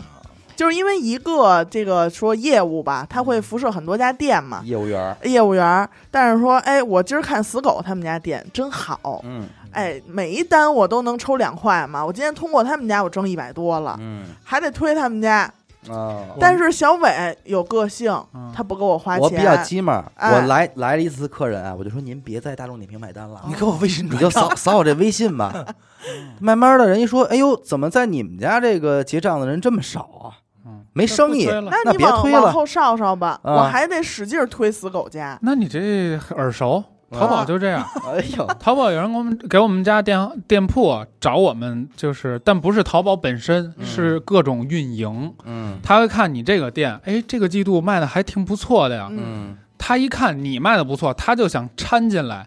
[0.57, 5.89] 就是因为一个这个说业务吧，它会辐射很多家店嘛，业务员儿，业务员儿。
[6.11, 12.05] 但是说，哎，我今儿看死狗他们家店真好，嗯哎，每一单我都能抽两块嘛。
[12.05, 15.53] 我今天通过他们家，我挣一百多了，嗯还得推他们家。
[15.89, 25.53] 哦，但是小伟有个性，嗯他不给我花钱，我比较鸡嘛，哎我来来了一次客人啊，我就说您别在大众点评买单了， 你给我微信你就转扫扫我这微信吧。
[26.41, 30.44] 慢慢的，人一说，哎呦，怎么在你们家这个结账的人这么少啊？
[30.95, 35.37] 嗯没生意那你别推了往后稍稍吧，啊我还得使劲推死狗家。
[35.43, 37.85] 那你这耳熟，淘宝就这样。
[38.07, 40.17] 哎呦，淘宝有人给我们给我们家店
[40.47, 45.35] 店铺找我们，就是但不是淘宝本身，嗯是各种运营。
[45.45, 49.09] 嗯他会看你这个店，哎，这个季度卖的还挺不错的呀。
[49.11, 52.47] 嗯嗯他一看你卖的不错，他就想掺进来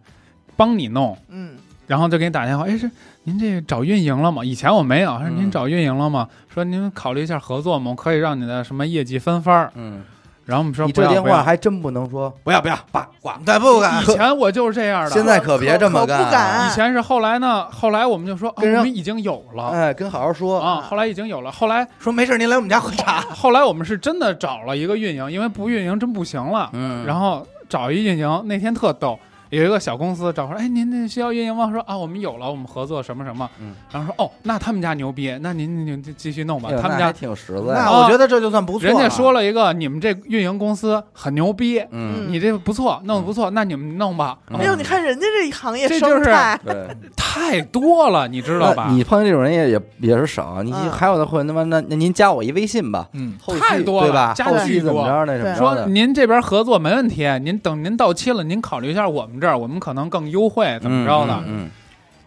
[0.56, 2.90] 帮你弄，嗯，然后就给你打电话，哎，是
[3.28, 4.42] 您这找运营了吗？
[4.42, 6.30] 以前我没有，您找运营了吗？
[6.48, 7.92] 说您考虑一下合作吗？
[7.92, 9.70] 我可以让你的什么业绩分番儿。
[9.76, 10.02] 嗯，
[10.46, 13.38] 然后我们说你这电话还真不能说不要不要，爸挂。
[13.46, 23.20] 对不敢以前我就是这样的，现在可别这么干啊可不敢以前是后来呢，后来我们就说，啊跟人我们已经有了哎，跟好好说啊，后来已经有了，后来说没事，您来我们家喝茶。
[23.20, 29.20] 后来我们是真的找了一个运营，因为不运营真不行了，嗯，然后找一运营，那天特逗。
[29.50, 31.70] 有一个小公司找说，哎，您那需要运营吗？
[31.72, 33.50] 说啊，我们有了，我们合作什么什么。
[33.62, 36.76] 嗯然后说，哦，那他们家牛逼，那您您您继续弄吧哎。
[36.76, 37.92] 呦他们家那还挺实在那的。
[37.92, 38.88] 我觉得这就算不错了。
[38.88, 44.38] 人家说了一个，你们这运营公司很牛逼，嗯，你这不错，弄得不错，那你们弄吧。
[44.50, 48.96] 嗯哎呦，你看人家这一行业这就是生态，对， 太多了，你知道吧那？
[48.96, 54.34] 你碰见这种人也也也是少，你嗯还有的会他妈那那您加我一微信吧，嗯，后续太多了对吧？
[54.36, 61.44] 加后巨多续怎么着那什么着说的，您这边合作没问题，您等您到期了，您考虑一下我们这儿，我们可能更优惠，怎么着的？
[61.46, 61.70] 嗯，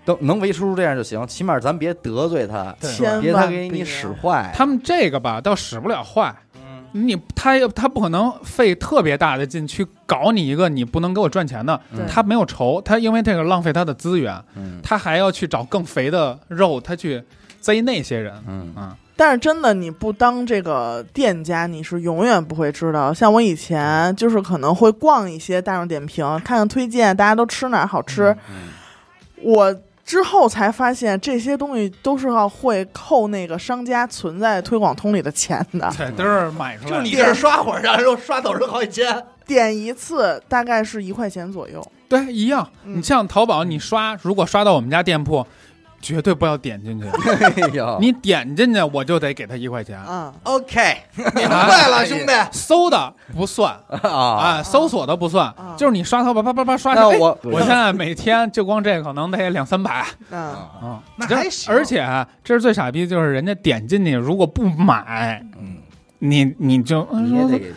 [0.05, 2.75] 都能维持住这样就行，起码咱别得罪他，
[3.21, 4.53] 别他万给你别使坏。
[4.55, 6.35] 他们这个吧，倒使不了坏。
[6.55, 6.61] 嗯
[6.93, 17.23] 你他他不可能费特别大的劲去搞你一个你不能给我赚钱的，他没有仇，他因为这个浪费他的资源，嗯他还要去找更肥的肉，他去
[17.61, 18.97] 贼那些人嗯啊。
[19.21, 23.13] 但是真的，你不当这个店家，你是永远不会知道。
[23.13, 28.35] 像我以前就是可能会逛一些大众点评，看看推荐，大家都吃哪儿好吃。
[28.49, 28.71] 嗯
[29.43, 29.75] 我
[30.07, 35.93] 之后才发现，这些东西都是要会扣那个商家存在推广通里的钱的。
[35.99, 36.97] 对，都是买出来。
[36.97, 39.23] 就你这儿刷会儿，然后刷走人好几千。
[39.47, 41.87] 点一次大概是一块钱左右。
[42.09, 42.67] 对一样。
[42.85, 45.47] 嗯你像淘宝，你刷如果刷到我们家店铺，
[46.01, 47.07] 绝对不要点进去。
[48.01, 49.99] 你点进去，我就得给他一块钱。
[50.09, 50.97] 嗯，OK
[51.35, 52.33] 明白了，兄弟。
[52.53, 54.11] 搜的不算啊？
[54.11, 57.07] 啊，搜索的不算啊，就是你刷淘宝，叭叭叭刷下来。
[57.07, 62.05] 哎那我我现在每天就光这可能得两三百嗯，啊，那还行而且
[62.43, 65.77] 这是最傻逼，就是人家点进去如果不买，嗯，
[66.19, 67.75] 你你就你也得给钱。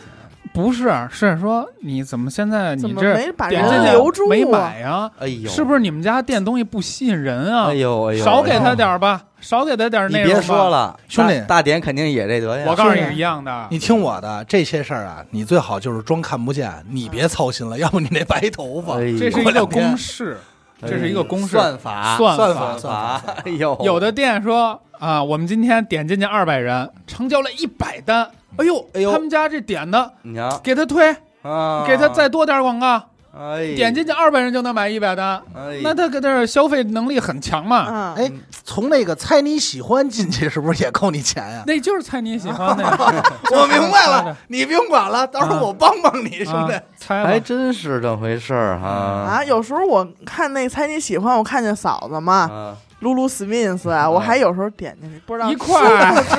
[0.54, 4.22] 不是是说你怎么现在你这没把点进人留住？
[4.22, 5.10] 去没买呀？
[5.18, 7.74] 哎呦，是不是你们家店东西不吸引人啊哎？
[7.74, 10.34] 呦哎呦，少给他点儿吧，少给他点儿内容吧。
[10.36, 12.66] 你别说，了，兄弟大大点肯定也这德行。
[12.66, 13.66] 我告诉你一样的。
[13.68, 18.94] 你听我的，这些事儿啊，你最好就是装看不见，你别操心了， 要不你那白头发。
[19.00, 20.38] 哎这是一个公式，
[20.80, 21.48] 这是一个公式。
[21.48, 23.34] 算法，算算法法算法法。
[23.44, 28.26] 哎呦，有的店说啊，我们今天点进去二百人，成交了一百单。
[28.56, 29.12] 哎呦，哎呦。
[29.12, 30.58] 他们家这点的，你瞧。
[30.64, 33.02] 给他推，啊，给他再多点广告，
[33.38, 33.74] 哎。
[33.74, 35.78] 点进去二百人就能买一百单，哎。
[35.82, 38.14] 那他搁那儿消费能力很强嘛？
[38.16, 38.32] 嗯，哎，
[38.64, 41.62] 从那个猜你喜欢进去，是不是也扣你钱呀？
[41.66, 42.68] 那就是猜你喜欢。
[43.52, 46.82] 我明白了啊，你不用管了，到时候我帮帮你，兄弟啊。
[46.96, 47.38] 猜还。
[47.38, 48.88] 真是这回事儿哈。
[48.88, 52.74] 啊，有时候我看那猜你喜欢，我看见嫂子嘛，
[53.04, 53.06] 啊！
[53.06, 56.38] 露露 Smith 啊，我还有时候点进去，不知道一块儿殊不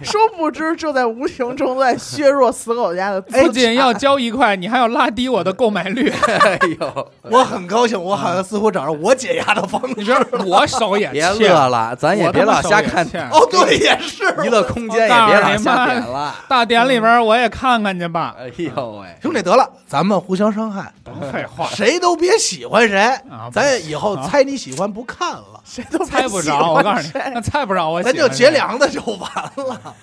[0.00, 6.10] 知， 殊不知这在无形中在削弱死狗家的资不仅要交一块，你还要拉低我的购买率。
[6.26, 14.24] 哎呦，我很高兴，我好像似乎找着我解压的方式你说我手也别欠乐了，咱也别老瞎看哦，对，也是。
[14.42, 16.34] 娱乐空间，也别老瞎点了。
[16.48, 18.34] 大典里边我也看看去吧。
[18.38, 20.92] 哎呦喂，兄弟，得了，咱们互相伤害，
[21.32, 22.98] 废话，谁都别喜欢谁
[23.30, 26.72] 啊，咱以后猜你喜欢不看了，谁都别猜不着。
[26.72, 28.28] 我告诉你，那猜不着我咱就。
[28.28, 29.94] 结梁子就完了。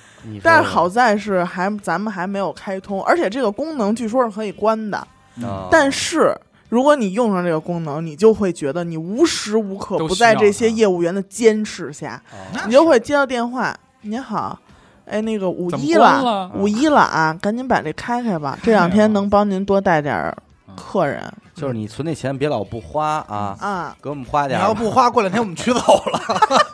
[0.42, 4.98] 但是好在是还咱们还没有开通，而且这个功能据说是可以关的。
[5.42, 6.34] 啊但是
[6.70, 14.58] 如果你用上这个功能，你就会觉得你无时无刻不在这些业务员的监视下，啊你就会接到电话，您好。
[15.06, 18.58] 哎，那个五一关了五一了啊，赶紧把这开开吧。
[18.64, 20.36] 这两天能帮您多带点儿
[20.78, 21.22] 客人
[21.54, 23.96] 就是你存那钱别老不花啊，啊。
[24.02, 24.68] 给我们花点儿吧。
[24.68, 25.80] 要不花， 过两天我们取走
[26.12, 26.20] 了，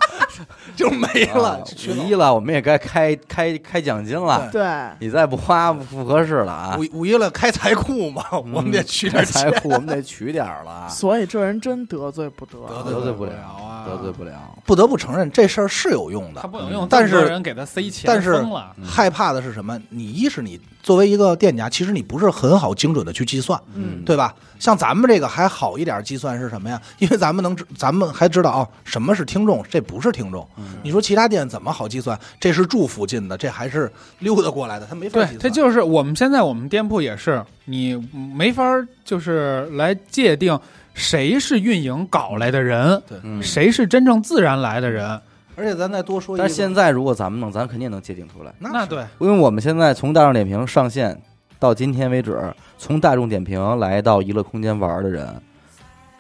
[0.75, 1.63] 就没啊了。
[1.63, 4.49] 取一了，我们也该开开开奖金了。
[4.51, 4.63] 对，
[4.99, 6.77] 你再不花不合适了啊！
[6.79, 8.23] 五五一了，开财库嘛，
[8.53, 9.51] 我们得取点钱。
[9.51, 12.57] 财库，我们得取点儿了， 所以这人真得罪不得。
[12.67, 14.31] 得得罪不了啊，得罪不了。
[14.65, 16.47] 不得不承认，这事儿是有用的他。
[16.47, 18.45] 不能用，但是人给他塞钱，但是
[18.83, 19.79] 害怕的是什么？
[19.89, 20.59] 你一是你
[20.89, 24.33] 作为一个店家，其实你不是很好精准的去计算，嗯对吧？
[24.57, 26.81] 像咱们这个还好一点，计算是什么呀？
[26.97, 30.43] 因为咱们能知，咱们还知道哦，什么是听众，这不是听众。
[30.57, 32.19] 嗯你说其他店怎么好计算？
[32.39, 35.39] 这是住附近的，这还是溜达过来的，他没法对计，算。
[35.41, 37.95] 他就是我们现在我们店铺也是，你
[38.35, 40.59] 没法儿就是来界定
[40.95, 45.21] 谁是运营搞来的人，嗯，谁是真正自然来的人。
[45.59, 51.21] 而且咱再多说一个，但是现在如果咱们弄，咱肯定能界定出来，那对，因为我们现在从大众点评上线
[51.59, 52.41] 到今天为止，
[52.77, 55.27] 从大众点评来到娱乐空间玩的人，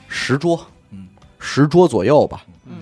[0.07, 0.59] 十桌，
[0.91, 1.07] 嗯，
[1.39, 2.75] 十桌左右吧，嗯，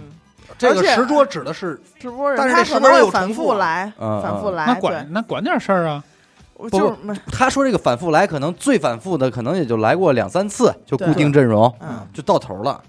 [0.57, 4.65] 这个十桌指的是直播人但是这十桌有反重复来，反复来。
[4.65, 6.03] 那管那管点事儿啊。
[6.59, 12.81] 我就是他说这个反复来，可能最反复的可能也就来过两三次，就固定阵容嗯，就到头了。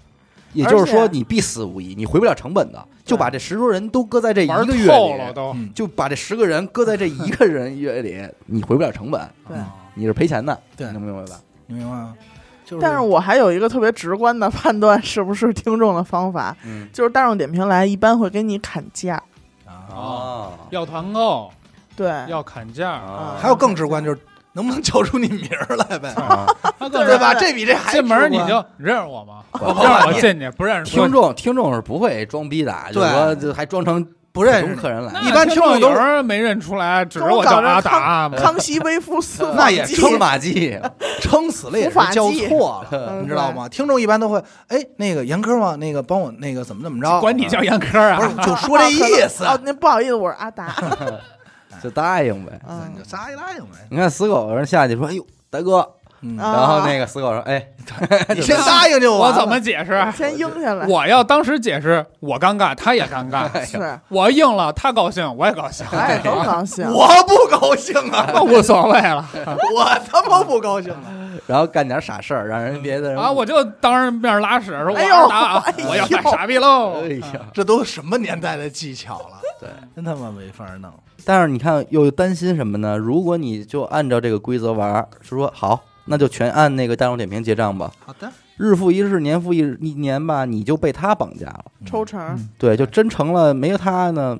[0.53, 9.57] 也就是说，你必死无疑，你回不了成本的，就把这十桌人都搁在这一玩个月里，透了都，嗯就把这十个人搁在这一个人月里， 你回不了成本，对。
[9.95, 11.37] 你是赔钱的，对你能明白吧？
[11.65, 12.15] 你明白吗？
[12.63, 19.21] 就是，但是我还有一个特别直观的判断是不是听众的方法，嗯，就是大众点评来一般会给你砍价，
[19.65, 21.51] 啊，哦，要团购，
[21.97, 24.19] 对，要砍价，啊还有更直观，就是
[24.53, 26.45] 能不能叫出你名儿来呗，啊。
[26.91, 27.33] 对吧？
[27.33, 29.41] 这比这还进门你就认识我吗？
[29.53, 40.79] 我不让我进去，不认识听众听众是不会装逼的，就说这还装成不认识客人来，一般听众都听有人没认出来，指着我叫阿达，康熙微服私那也访记称马季，
[41.21, 43.67] 撑死了也是伏法叫错了，嗯你知道吗？
[43.67, 45.75] 听众一般都会，哎，那个严哥吗？
[45.75, 47.19] 那个帮我那个怎么怎么着？
[47.19, 50.73] 管你叫严科不啊是，就说这意思，哦，那不好意思，我是阿达。
[51.81, 52.59] 就答应呗。
[52.67, 53.77] 嗯你就答应答应呗。
[53.89, 55.87] 你看死狗人下去说：“哎呦，大哥。”
[56.21, 57.65] 嗯，啊然后那个死狗说：“哎，
[58.35, 59.37] 你先答应就完了。
[59.37, 60.05] 我怎么解释？
[60.17, 63.47] 先应下来，我要当时解释，我尴尬，他也尴尬。
[63.65, 66.85] 是，我应了，他高兴，我也高兴，哎，都高兴。
[66.91, 68.29] 我不高兴啊！
[68.33, 69.25] 那无所谓了
[69.73, 71.07] 我他妈不高兴啊！
[71.47, 73.31] 然后干点傻事儿，让人别的人啊！
[73.31, 77.07] 我就当着面拉屎，说我哎呦阿达啊哎，呦我要干傻逼喽哎。
[77.13, 79.39] 呀，这都什么年代的技巧了？
[79.57, 80.91] 对，真他妈没法弄。
[81.25, 82.97] 但是你看又担心什么呢？
[82.97, 87.91] 如果你就按照这个规则玩儿，是说好，那就全按那个大众点评结账吧。
[88.05, 91.65] 好的，日复一日，年复一日一年吧，你就被他绑架了。
[91.85, 94.37] 抽成，嗯对，就真成了没有他呢，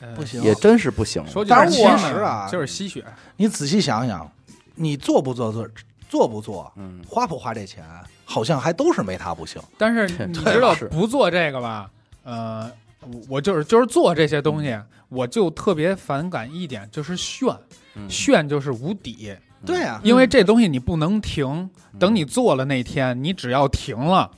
[0.00, 3.04] 呃不行也真是不行但是其实啊就是吸血，
[3.36, 4.30] 你仔细想想，
[4.76, 5.68] 你做不做做
[6.08, 7.84] 做不做，嗯，花不花这钱，
[8.24, 9.60] 好像还都是没他不行。
[9.76, 11.90] 但是 你知道是不做这个吧？
[12.24, 12.70] 呃，
[13.02, 14.78] 我我就是就是做这些东西，
[15.08, 17.48] 我就特别反感一点，就是炫，
[17.94, 18.08] 嗯。
[18.08, 19.34] 炫就是无底，
[19.64, 24.30] 对啊，因为这东西你不能停，等你做了那天，你只要停了，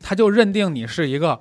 [0.00, 1.38] 他就认定你是一个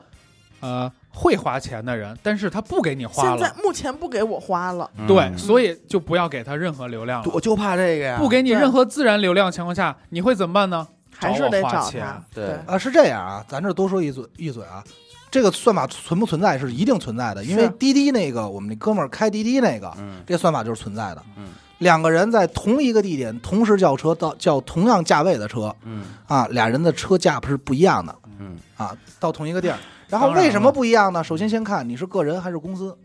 [0.59, 5.07] 呃会花钱的人，但是他不给你花了现在，目前不给我花了，嗯。
[5.07, 7.31] 对，所以就不要给他任何流量了。
[7.33, 10.87] 我就怕这个呀，不给你任何自然流量情况下，你会怎么办呢？
[11.19, 12.23] 还是得找钱找他。
[12.33, 12.53] 对。
[12.67, 14.83] 啊，是这样啊，咱这多说一嘴一嘴啊，
[15.29, 21.23] 这个算法存不存在是一定存在的，因为滴滴那个我们那哥们儿开滴滴那个，嗯这算法就是存在的。
[21.37, 21.49] 嗯
[21.79, 29.77] 两个人在同一个地点同时叫车，到叫同样价位的车嗯啊，俩人的车价是不一样的嗯啊，到同一个地儿。
[30.07, 31.23] 然后为什么不一样呢？
[31.23, 32.97] 首先先看你是个人还是公司，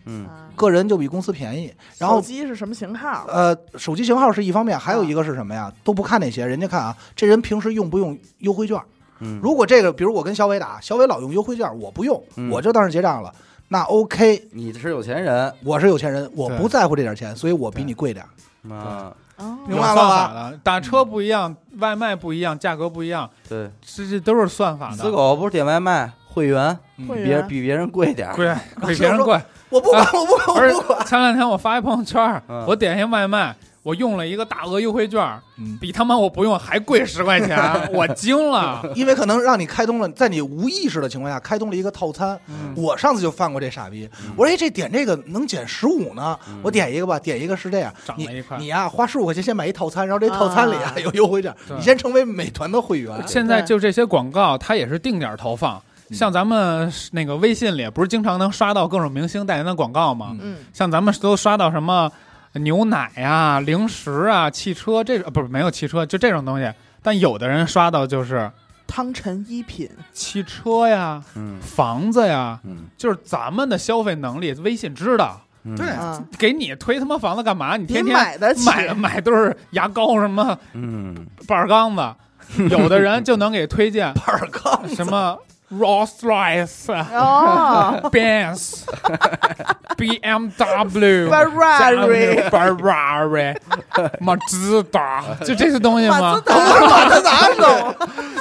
[0.56, 1.70] 个人就比公司便宜。
[1.98, 3.26] 然后手机是什么型号？
[3.28, 5.70] 呃，手机型号是一方面，还有一个是什么呀？
[5.84, 8.80] 都不看那些，人家看啊，这人平时用不用优惠券？
[9.22, 12.50] 嗯，如果这个，比如我跟小伟打，小伟老用优惠券，我不用，嗯。
[12.50, 13.32] 我就当是结账了，
[13.68, 15.52] 那 OK，你是有钱人。
[15.64, 18.28] 我是有钱人，我不在乎这点钱，所以我比你贵点儿。
[18.74, 19.14] 啊，
[19.66, 19.94] 明白了吧？
[19.94, 24.96] 算法的，打车不一样，外卖不一样，价格不一样，对，这这都是算法的。
[24.96, 28.54] 死狗不是点外卖会员，别比别人贵点儿，贵，
[28.86, 29.40] 比别人贵。
[29.68, 31.04] 我不管，我不管，我不管。
[31.06, 35.20] 前两天我发一朋友圈嗯，我点一外卖，我用了一个大额优惠券，
[35.59, 37.59] 嗯，比他妈我不用还贵十块钱，
[37.93, 38.80] 我惊了。
[38.95, 42.39] 因为可能让你开通了，在你无意识的情况下开通了一个套餐。
[42.49, 42.72] 嗯。
[42.76, 46.61] 我上次就犯过这傻逼，嗯我说哎，这点这个能减十五呢，嗯。
[46.62, 48.57] 我点一个吧，点一个是这样，你涨了一块。
[48.59, 53.12] 你呀花十五块钱先买一套餐，然后这套餐里啊啊有优惠券，对你先成为美团的会员。
[53.26, 55.83] 现在就这些广告，它也是定点投放。
[56.09, 56.14] 嗯。
[56.14, 60.28] 像咱们那个微信里，不是经常能刷到各种明星代言的广告吗？
[60.35, 62.11] 嗯嗯，像咱们都刷到什么
[62.55, 66.70] 牛奶呀、零食啊、汽车这种，呃不是没有汽车，就这种东西。
[67.03, 68.50] 但有的人刷到就是
[68.86, 71.59] 汤臣一品，汽车呀、嗯。
[71.61, 72.84] 房子呀，嗯。
[72.96, 75.40] 就是咱们的消费能力，微信知道。
[75.64, 77.76] 嗯，对啊，给你推他妈房子干嘛？
[77.76, 81.26] 你你天天买得起，买买对儿牙膏什么嗯。
[81.46, 82.14] 板儿缸子，
[82.68, 85.38] 有的人就能给推荐 板儿缸什么
[85.72, 88.84] Rolls Royce、 哦 Benz、
[89.96, 93.56] BMW、，Ferrari，Ferrari、
[94.20, 96.18] 马自达，就这些东西吗？
[96.20, 96.40] 马自？
[96.42, 96.54] 达，
[96.86, 97.54] 马自达是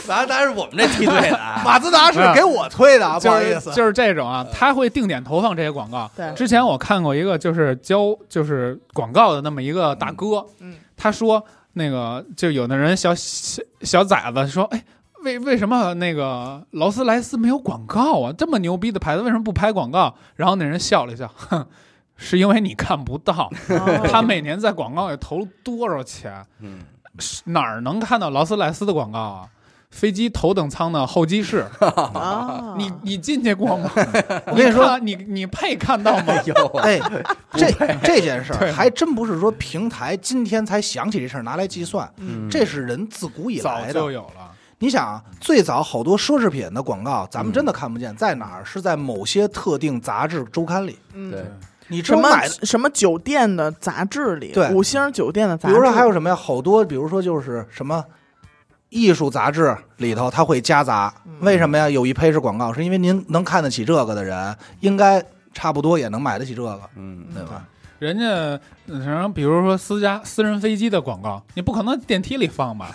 [0.07, 3.71] 咱咱是我们这梯队的啊，马自达是给我推的啊，不就好意思。
[3.71, 6.09] 就是这种啊，他会定点投放这些广告。
[6.15, 6.29] 对。
[6.33, 10.75] 之前我看过一个就是教就是广告的那么一个大哥，嗯。
[10.97, 14.83] 他说那个就有的人小小小崽子说，哎，
[15.23, 18.33] 为为什么那个劳斯莱斯没有广告啊？
[18.37, 20.13] 这么牛逼的牌子为什么不拍广告？
[20.35, 21.65] 然后那人笑了一笑，哼，
[22.15, 26.45] 是因为你看不到，哦 他每年在广告里投了多少钱？
[26.59, 26.79] 嗯
[27.45, 29.45] 哪儿能看到劳斯莱斯的广告啊？
[29.91, 33.91] 飞机头等舱的候机室，啊， 你你进去过吗？
[34.47, 36.33] 我 跟你说，你你配看到吗？
[36.45, 36.97] 有啊，哎，
[37.51, 37.69] 这
[38.01, 43.93] 这件事儿还真不是说平台今天才想起这事儿拿来计算，嗯这是人自古以来的。
[43.93, 44.50] 就有了。
[44.81, 48.65] 你想啊，最早好多奢侈品的广告，咱们真的看不见，在哪儿？
[48.65, 50.97] 是在某些特定杂志周刊里。
[51.13, 51.45] 嗯对，
[51.87, 56.35] 你只什么买的，什么酒店的杂志里，对五星酒店的杂志，比如说还有什么呀？
[56.35, 58.03] 好多，比如说就是什么
[58.89, 61.13] 艺术杂志里头，它会夹杂。
[61.25, 61.87] 嗯为什么呀？
[61.87, 65.23] 有一批是广告，是因为您能看得起这个的人，应该
[65.53, 67.63] 差不多也能买得起这个，嗯对吧？
[67.99, 68.25] 人家，
[68.87, 72.89] 嗯然后比如说私家私人飞机的广告，你不可能电梯里放吧？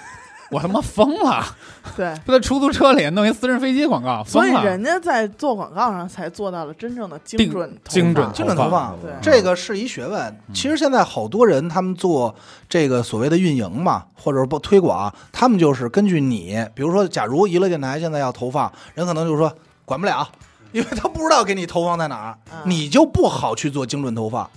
[0.53, 1.45] 我他妈疯了！
[1.97, 2.15] 对。
[2.27, 4.51] 就在出租车里弄一私人飞机广告，所以！
[4.51, 10.37] 人家在做广告上才做到了真正的精准投精准放精准投放，对这个是一学问。
[10.55, 12.35] 其实现在好多人他们做
[12.69, 19.53] 这个所谓的运营嘛，或者是不推广，他们就是根据你，比如说，假如娱乐电台现在要投放，人可能就是说
[19.85, 20.29] 管不了，
[20.73, 24.49] 因为他不知道给你投放在哪儿，嗯你就不好去做精准投放，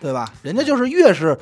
[0.00, 0.28] 对吧？
[0.42, 1.38] 人家就是越是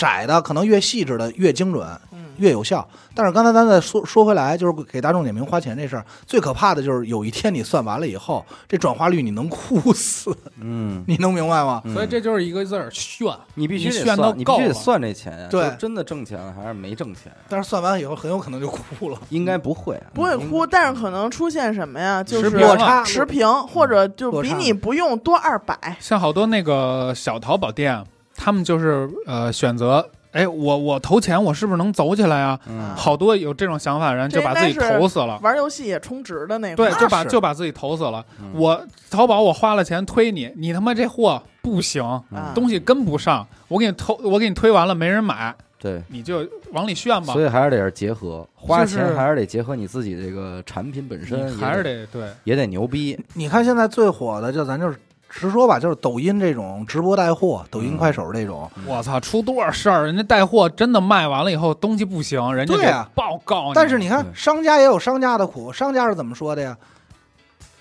[0.00, 1.86] 窄的，可能越细致的越精准。
[2.12, 11.82] 嗯越有效，但是刚才咱再说说回来，就是给大众点评花钱这事儿，最可怕的就是有一天你算完了以后，这转化率你能哭死，嗯，你能明白吗？
[11.92, 13.30] 所以这就是一个字儿炫。
[13.56, 17.30] 你必须得炫到算，你必须得算这钱呀，对真的挣钱了还是没挣钱？
[17.46, 19.18] 但是算完以后很有可能就哭了。
[19.28, 22.24] 应该不会啊，不会哭，但是可能出现什么呀？
[22.24, 25.94] 就是落差持平，或者就比你不用多二百。
[26.00, 28.02] 像好多那个小淘宝店，
[28.42, 32.58] 他们就是呃选择哎，我我投钱，我是不是能走起来啊？
[32.68, 35.38] 嗯好多有这种想法的人就把自己投死了。
[35.42, 38.24] 玩游戏也充值的那个，对，就把是就把自己投死了。
[38.40, 38.80] 嗯我
[39.10, 47.42] 淘宝我花了钱推你，你他妈这货不行，啊东西跟不上，我给你投，我给你推完了没人买，对，你就往里炫吧所。
[47.42, 53.18] 以还是得是结合，花钱还是得结合你自己这个产品本身，你还是得对，也得牛逼。
[53.34, 54.96] 你看现在最火的，就咱就是
[55.30, 60.04] 实说吧，就是抖音这种直播带货，抖音、嗯快手这种，我操，出多少事儿？
[60.04, 63.72] 人家带货真的卖完了以后东西不行，人家给对啊报告你。
[63.74, 66.76] 但是你看商家也有商家的苦，商家是怎么说的呀？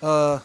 [0.01, 0.41] 呃，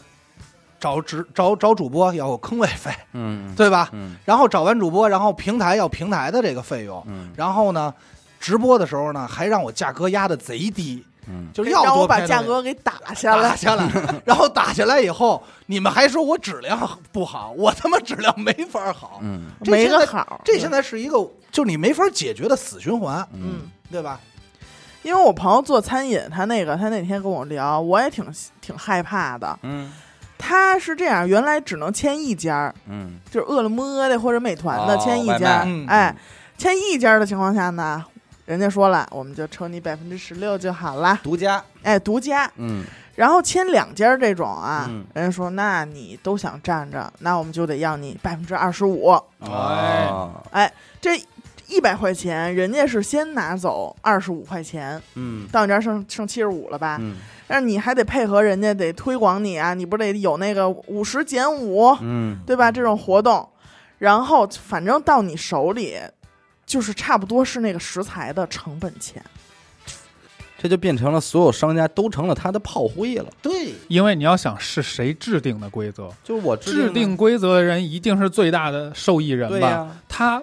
[0.79, 3.89] 找直找找主播要有坑位费，嗯，对吧？
[3.93, 7.93] 嗯然后找完主播，然后平台要平台的这个费用，嗯然后呢，
[8.39, 13.55] 直播的时候呢，还让我价格压的贼低，嗯，就是让我把价格给打下来打。
[13.55, 13.89] 下来，
[14.25, 16.77] 然后打下来以后，你们还说我质量
[17.11, 21.17] 不好，我他妈质量没法好，嗯没个好，这现在是一个
[21.51, 24.19] 就是你没法解决的死循环，嗯嗯，对吧？
[25.03, 28.25] 因为我朋友做餐饮，他那个他那天跟我聊，我也挺
[28.59, 29.57] 挺害怕的。
[29.61, 29.91] 嗯
[30.37, 36.13] 他是这样，原来只能签一家，嗯就是饿了么的或者美团的哦签一家哎，
[36.57, 38.03] 签一家的情况下呢，
[38.45, 42.49] 人家说了，我们就抽你百分之十六就好啦，独家，哎，独家。
[42.57, 42.83] 嗯。
[43.15, 45.05] 然后签两家这种啊，嗯。
[45.13, 49.09] 人家说，那你都想占着，那我们就得要你百分之二十五，
[50.51, 50.71] 哎，
[51.01, 51.19] 这
[51.67, 55.47] 一百块钱，人家是先拿走二十五块钱，嗯。
[55.51, 56.97] 到你这儿剩剩七十五了吧？
[56.99, 57.15] 嗯。
[57.47, 62.37] 但是你还得配合人家得推广你啊，你不得有那个五十减五，嗯。
[62.45, 62.71] 对吧？
[62.71, 63.47] 这种活动，
[63.97, 65.97] 然后反正到你手里，
[66.65, 69.23] 就是差不多是那个食材的成本钱。
[70.57, 73.25] 这就变成了所有商家都成了他的炮灰了。
[73.41, 79.95] 对，因为你要想是谁制定的规则，就是我制定规则的人一定是最大的受益人吧？
[80.07, 80.41] 他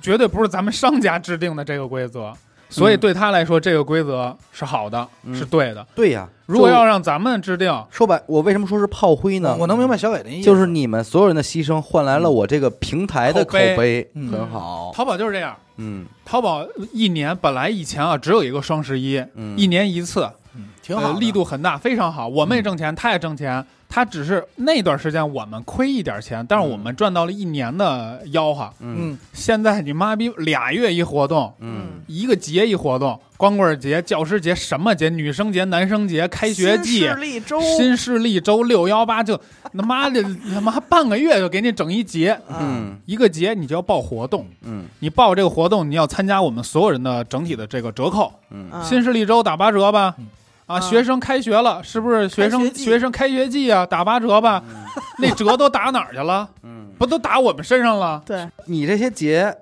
[0.00, 2.32] 绝对不是咱们商家制定的这个规则，
[2.68, 5.86] 所以对他来说，这个规则是好的，嗯是对的。
[5.94, 6.28] 对呀。
[6.46, 9.56] 如果要让咱们制定，说白，我为什么说是炮灰呢？
[9.58, 14.92] 我能明白小伟的意思，就是你们所有人的牺牲换来了我这个平台的口口碑碑嗯很好。
[14.94, 15.56] 淘宝就是这样。
[15.78, 22.28] 嗯淘宝一年本来以前啊只有一个双十一，嗯，一年一次，嗯挺好力度很大，非常好。
[22.28, 28.70] 我们也挣钱，他也挣钱，他只是那段时间我们亏一点钱，但是我们赚到了一年的吆喝。
[28.80, 29.12] 嗯。
[29.12, 32.02] 嗯，现在你妈逼俩月一活动，嗯。
[32.06, 39.36] 一个节一活动，光棍节、教师节、什么节、女生节、男生节、开学季新势、力周，新势力周、六幺八，就
[39.76, 40.22] 他妈的
[40.52, 42.96] 他妈半个月就给你整一节，嗯。
[43.06, 44.84] 一个节你就要报活动，嗯。
[45.00, 48.32] 你报这个活动，你要参加我们所有人的整体的这个折扣。
[48.50, 48.68] 嗯。
[48.72, 48.84] 嗯。
[48.84, 50.14] 新势力周打八折吧。
[50.18, 50.26] 嗯。
[50.66, 53.86] 啊，嗯学生开学了，是不是学生学学生开学季啊？
[53.86, 54.62] 打八折吧，
[55.18, 56.48] 那折都打哪儿去了？
[56.62, 58.22] 嗯，不都打我们身上了？
[58.26, 59.56] 对，你这些节，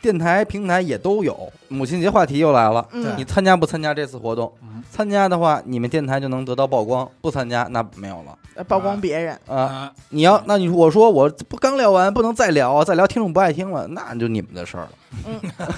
[0.00, 1.52] 电台平台也都有。
[1.68, 4.52] 母亲节话题又来了，嗯你参加不参加这次活动？
[4.62, 9.56] 嗯参加的话，你们电台就能得到曝光；不参加，那没有了呃曝光别人，啊。
[9.56, 14.90] 啊，你要，那你我说我不刚聊完，不能再聊啊，再聊听众不爱听了，那就你们的事儿了。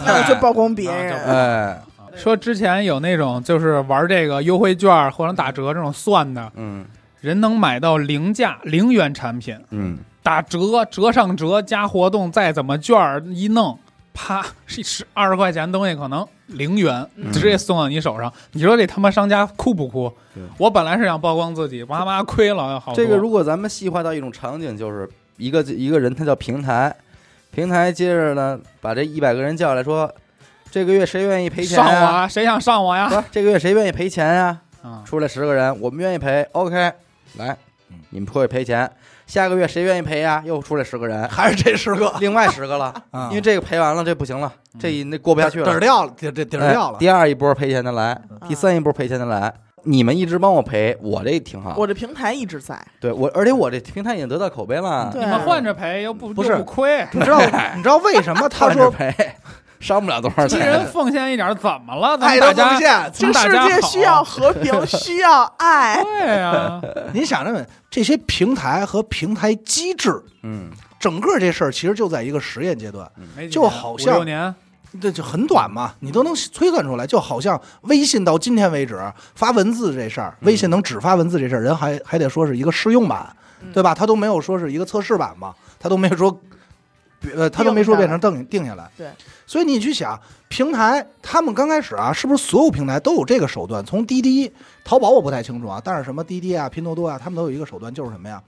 [0.04, 1.16] 那我就曝光别人。
[1.24, 1.82] 哎，
[2.16, 6.84] 说之前有那种就是玩这个优惠券或者打折这种算的，嗯
[7.20, 13.78] 人能买到零价零元产品，嗯，打折折上折加活动，再怎么券儿一弄，
[14.14, 18.32] 啪，是十二十块钱东西可能零元嗯直接送到你手上。
[18.52, 20.12] 你说这他妈商家哭不哭？
[20.58, 22.96] 我本来是想曝光自己，哇妈亏了好多。
[22.96, 26.94] 这个如果咱们细化到一种场景，就是一个一个人他叫平台，
[27.50, 30.12] 平台接着呢把这一百个人叫来说，
[30.76, 31.90] 这个月谁愿意赔钱上我？
[31.90, 33.08] 啊，谁想上我呀？
[33.08, 34.60] 不是这个月谁愿意赔钱呀？
[34.82, 36.74] 啊，出来十个人，我们愿意赔，OK，
[37.38, 37.56] 来
[37.88, 38.86] 嗯，你们会赔钱。
[39.26, 40.42] 下个月谁愿意赔呀？
[40.44, 49.50] 又出来十个人，还是这十个，另外十个了， 啊因为这个赔完了，这不行了，嗯这那过不下去了底儿，掉了，底儿底儿哎掉了，第二一波赔钱的来，嗯第三一波赔钱的来，
[49.84, 51.74] 你们一直帮我赔，我这挺好。
[51.78, 55.08] 我这平台一直在，对我，而且我这平台已经得到口碑了。
[55.10, 57.40] 对你们换着赔又不不是又不亏，你知道
[57.74, 59.10] 你知道为什么他说赔，
[59.80, 60.86] 伤不了多少一人。
[60.86, 62.16] 奉献一点怎么了？
[62.18, 63.12] 咱爱的奉献？
[63.14, 66.02] 这世界需要和平， 需要爱。
[66.02, 66.80] 对呀，
[67.12, 67.64] 你想着没？
[67.90, 73.08] 这些平台和平台机制，嗯整个这事儿其实就在一个实验阶段，
[73.50, 74.54] 就好像六年，
[75.00, 77.06] 这就很短嘛，你都能推算出来。
[77.06, 79.00] 就好像微信到今天为止
[79.34, 83.94] 发文字这事儿，微信能只发文字这事儿，人还还得说是一个试用版，嗯对吧？
[83.94, 86.40] 他都没有说是一个测试版嘛，他都没有说，
[87.34, 88.90] 呃，他都没说变成定定下来。
[88.96, 89.10] 对，
[89.46, 93.84] 所以你去想，平台他们刚开始啊，是不是所有平台都有这个手段？
[93.84, 94.52] 从滴滴、
[94.84, 98.42] 淘宝我不太清楚啊，但是什么滴滴啊、拼多多啊，他们都有一个手段，就是什么呀？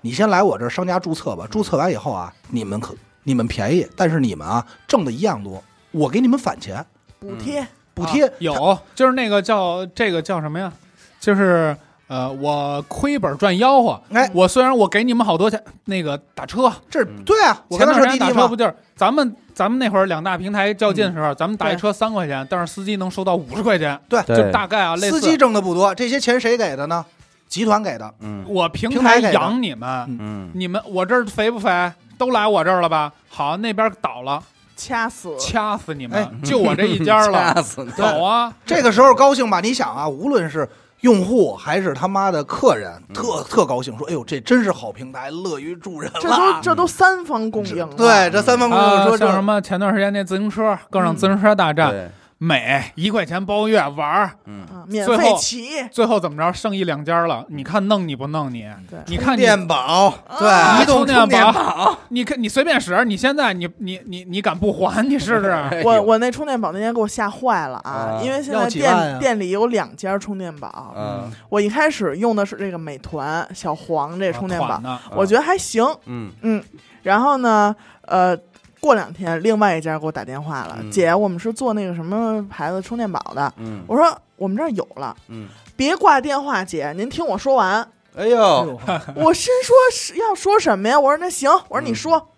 [0.00, 5.62] 你先来我这商家注册吧，注册完以后啊，你们可你们便宜，但是你们啊挣的一样多，
[5.92, 6.84] 我给你们返钱
[7.20, 7.64] 补贴，
[7.94, 8.34] 补贴啊。
[8.40, 10.72] 有，就是那个叫这个叫什么呀？
[11.20, 11.76] 就是
[12.12, 13.98] 呃，我亏本赚吆喝。
[14.12, 27.02] 哎，我虽然我给你们好多钱，那个打车，这嗯对啊，我前跟他说滴滴嘛段时间打车不，就是咱们咱们那会儿两大平台较劲的时候，咱们打一车三块钱，但是司机能收到五十块钱，对，就大概啊，类似司机挣的不多，这些钱谁给的呢？
[27.48, 28.12] 集团给的。
[28.20, 31.92] 嗯我平平台养你们，嗯，你们我这儿肥不肥？
[32.18, 33.10] 都来我这儿了吧？
[33.28, 34.42] 好，那边倒了，
[34.76, 36.42] 掐死，掐死你哎们！
[36.42, 37.84] 就我这一家了， 掐死！
[37.96, 38.52] 走啊！
[38.64, 39.60] 这个时候高兴吧？
[39.60, 40.68] 你想啊，无论是
[41.02, 43.14] 用户还是他妈的客人，嗯。
[43.14, 46.28] 特特高兴，说：“哎呦，这真是好平台，乐于助人这。
[46.28, 52.08] 都这都三方共赢了，对，这三方供应，像什么前段时间那自行车，更让自行车大战，对，
[52.42, 57.46] 美一块钱包月玩儿，嗯，啊，免最后费骑，最后怎么着，剩一两家了。
[57.50, 58.68] 你看弄你不弄你？
[58.90, 65.06] 对你看你，电宝，对，啊移动充电宝，宝，你看你随便使，你现在你你你你敢不还？
[65.08, 65.50] 你试试。
[65.50, 68.18] 哎呦我我那充电宝那天给我吓坏了啊！
[68.18, 74.98] 啊因为现要在店、店里有两家充电宝，嗯我一开始用的是这个美团小黄这充电宝，呢？
[75.14, 76.64] 我觉得还行，嗯嗯。
[77.04, 78.36] 然后呢，呃，
[78.82, 80.90] 过两天另外一家给我打电话了，嗯。
[80.90, 83.82] 姐，我们是做那个什么牌子充电宝的，嗯。
[83.86, 87.88] 我说我们这儿有了，嗯，别挂电话，姐，您听我说完。
[88.16, 88.78] 哎呦，
[89.14, 90.98] 我心说是要说什么呀？
[90.98, 92.28] 我说那行，我说你说，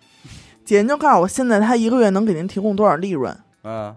[0.63, 3.35] 姐您就告诉我现在他一个月能给您提供多少利润？
[3.63, 3.93] 嗯，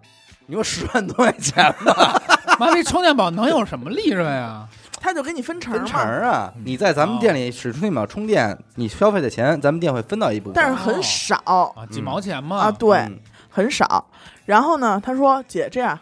[0.46, 2.20] 你说十万多块钱吧，
[2.59, 4.66] 妈，这充电宝能有什么利润呀？
[5.01, 6.53] 他就给你分成分嘛，成啊！
[6.64, 10.55] 你在咱们店里使充电宝充电，你消费的钱，咱们店会分到一部分。
[10.55, 12.59] 但是很少啊，几毛钱嘛。
[12.59, 13.18] 啊，对，嗯
[13.51, 14.07] 很少。
[14.44, 15.99] 然后呢，他说姐这样，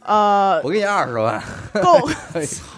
[0.00, 1.42] 呃，我给你二十万，
[1.82, 2.08] 够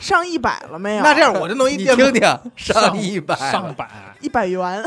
[0.01, 1.03] 上一百了没有？
[1.03, 2.23] 那这样我就弄一你电听听，
[2.57, 3.89] 上上一百，上百，
[4.21, 4.81] 一百元，哎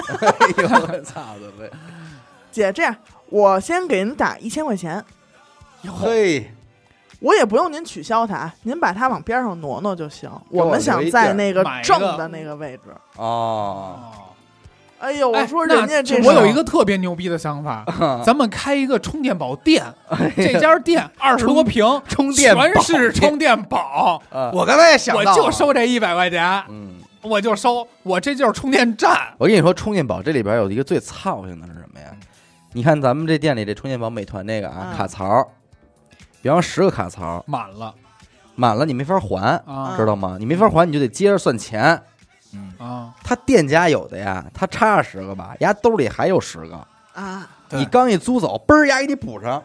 [0.57, 1.69] 呦，我操的呗！
[2.51, 2.95] 姐这样，
[3.29, 5.03] 我先给您打一千块钱，
[5.87, 6.51] 嘿，
[7.21, 10.29] 我也不用您取消它，您把它往边上挪挪就行。
[10.49, 12.81] 我我们想在那个正的那个位置。
[13.15, 13.97] 哦，哦，
[14.99, 19.85] 哎呦，我哎说人家这我有一个特别牛逼的想法，嗯 咱们开一个充电宝店，
[20.35, 22.67] 这家店二十多平，充电宝。
[22.67, 29.15] 全是充电宝，啊我刚才也想我到我，就收这一百块钱，嗯，我就收，我这就是充电站。
[29.37, 32.07] 我跟你说，充电宝这里边有一个最操心的是什么呀？
[32.73, 34.97] 你看咱们这店里这充电宝，美团那个啊，嗯。
[34.97, 35.47] 卡槽，
[36.41, 37.93] 比方十个卡槽满了
[38.55, 40.37] 满了，你没法还，啊知道吗？
[40.39, 42.01] 你没法还，你就得接着算钱。
[42.77, 43.13] 啊！
[43.23, 49.63] 他店家有的呀，他插十个吧，牙兜里还有十个，啊，对你刚一租走，嘣儿牙给你补上，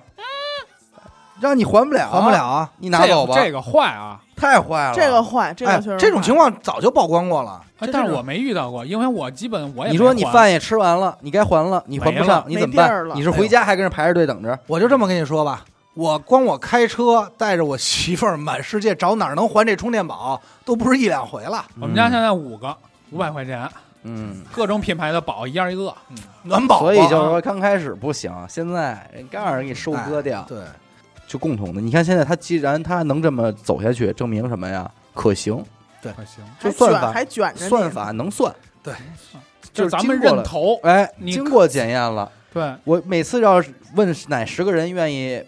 [1.41, 2.71] 让你还不了，还不了，啊。
[2.79, 3.35] 你拿走吧。
[3.35, 4.21] 这个坏啊！
[4.37, 6.37] 太坏了，这个坏，这哎个确实，这种情。
[6.37, 7.61] 况早就曝光过了。
[7.93, 12.87] 但是我没遇到过，因为我基本我也你说你还饭也吃完了，你该还了，你还不上，你怎么办？
[12.87, 14.57] 没地儿了你是回家还跟人排着队等着？
[14.69, 15.65] 我就这么跟你说吧，
[15.97, 21.65] 我光我开车带着我媳妇儿满世界找哪儿能还这充电宝，都不是一两回了。
[21.81, 22.77] 我们家现在五个
[23.13, 23.67] 五百块钱，
[24.03, 25.95] 嗯，各种品牌的宝一样一个。
[26.43, 30.59] 暖宝宝，所以就是说刚开始不行，现在人刚让人给收割掉，对，
[31.27, 31.81] 就共同的。
[31.81, 34.91] 你看现在他既然他能这么走下去，证明什么呀？
[35.15, 35.65] 可行，
[36.03, 36.13] 对。
[36.13, 38.93] 可行，就算法卷还卷着算法能算，对。
[39.73, 40.79] 就是咱们认头。
[40.83, 42.31] 哎，你经过检验了。
[42.53, 45.43] 对，我每次要是问哪十个人愿意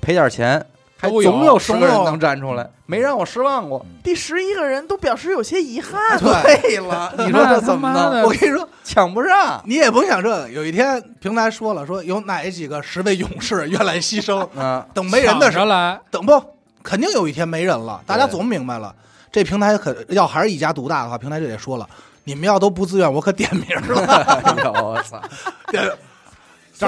[0.00, 0.64] 赔点钱，
[0.98, 3.84] 还总有十个人能站出来，没让我失望过。
[4.02, 6.00] 第十一个人都表示有些遗憾。
[6.20, 8.22] 对了， 你说这怎么弄？
[8.22, 9.62] 我跟你说，抢不上。
[9.66, 10.48] 你也甭想这个。
[10.50, 16.42] 有一天平台说了，说有哪几个十位勇士愿来牺牲，嗯，等没人的时候，来，等不，
[16.82, 18.00] 肯定有一天没人了。
[18.06, 18.94] 大家总明白了，
[19.30, 21.88] 这平台可要还是一家独大的话，平台就得说了，
[22.24, 24.04] 你们要都不自愿，我可点名了。
[24.44, 25.20] 哎呦我操！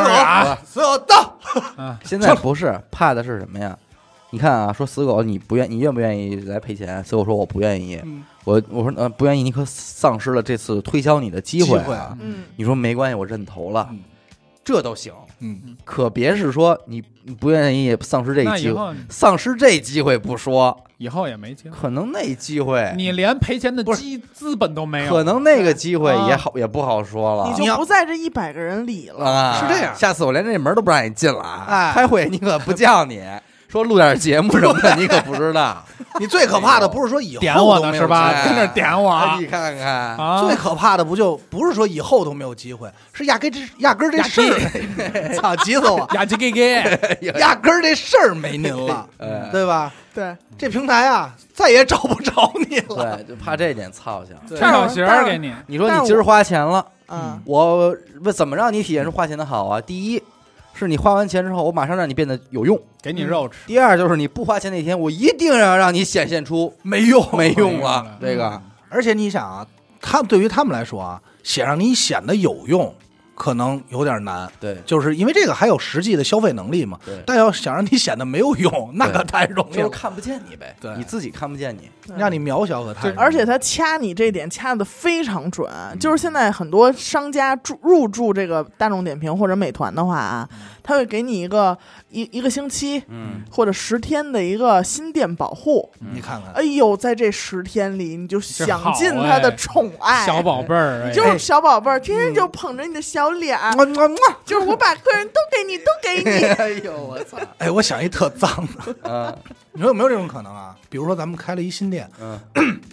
[0.03, 1.39] 这儿啊，死狗到，
[1.77, 3.77] 嗯， 现在不是怕的是什么呀？
[4.31, 7.03] 你看啊，说死狗，你不愿，你愿不愿意来赔钱？
[7.05, 8.01] 死狗说我不愿意。
[8.05, 8.25] 嗯。
[8.45, 12.15] 我我说呃不愿意，你可丧失了这次推销你的机会机会啊。
[12.21, 13.89] 嗯，你说没关系，我认投了。
[13.91, 14.01] 嗯，
[14.63, 15.13] 这都行。
[15.39, 27.53] 嗯，可别是说你你不愿意丧失这那个机会，后丧失这机会不说，以后也没机会，可能那机会，你连赔钱的机资本都没有，可能那个机会啊也好也不好说了。
[27.59, 29.25] 你就不在这一百个人里了。
[29.25, 31.67] 啊，是这样下次我连这门都不让你进了啊！
[31.69, 33.23] 哎开会你可不叫你
[33.69, 35.85] 说录点节目什么的，你可不知道。
[36.21, 38.33] 你最可怕的不是说以后点我都没有呢是吧？
[38.33, 39.87] 机会跟那点我哎你看看，
[40.17, 40.43] 啊！
[40.47, 45.99] 最可怕的不就不是说以后都没有机会，是压根这压根儿这事儿， 操，急死我！
[46.15, 46.83] 呀唧给给，
[47.39, 49.93] 压根儿这事儿没您了，哎对吧？
[50.15, 53.17] 对，这平台啊再也找不着你了。
[53.17, 54.37] 对，就怕这点操性。
[54.49, 59.81] 对穿小鞋儿给你，你说你今儿花钱了，嗯我我怎么让你体验出花钱的好啊？
[59.81, 60.23] 第一，
[60.73, 63.59] 是你花完钱之后，我马上让你变得有用；给你肉吃。
[63.67, 68.19] 第二，就是你不花钱那天，我一定要让你显现出没用，没用了了。
[68.21, 69.67] 这个，而且你想啊，
[70.01, 72.95] 他对于他们来说啊，想让你显得有用，
[73.35, 74.77] 可能有点难，对。
[74.87, 76.99] 就是因为这个还有实际的消费能力嘛。
[77.05, 80.95] 对，但要想让你显得没有用，那可太容易了，就是看不见你呗，对。
[80.97, 81.91] 你自己看不见你。
[82.19, 83.11] 让你渺小可太。
[83.13, 85.99] 而且他掐你这点掐的非常准，嗯。
[85.99, 90.49] 就是现在很多商家入入驻这个大众点评或者美团的话啊，
[90.83, 91.77] 他会给你一个
[92.11, 95.91] 一一个星期嗯，或者十天的一个新店保护。
[96.13, 99.57] 你看看，哎呦，在这十天里，你就享尽他的哎。
[99.57, 101.11] 宠爱，小宝贝儿，哎。
[101.11, 106.47] 就是小宝贝儿，天天就捧着你的小脸儿，么么么就是我把客人都给你，都给你。
[106.55, 109.37] 哎呦我操， 哎，我想一特脏的，嗯
[109.73, 110.77] 你说有没有这种可能啊？
[110.89, 112.39] 比如说咱们开了一新店，嗯，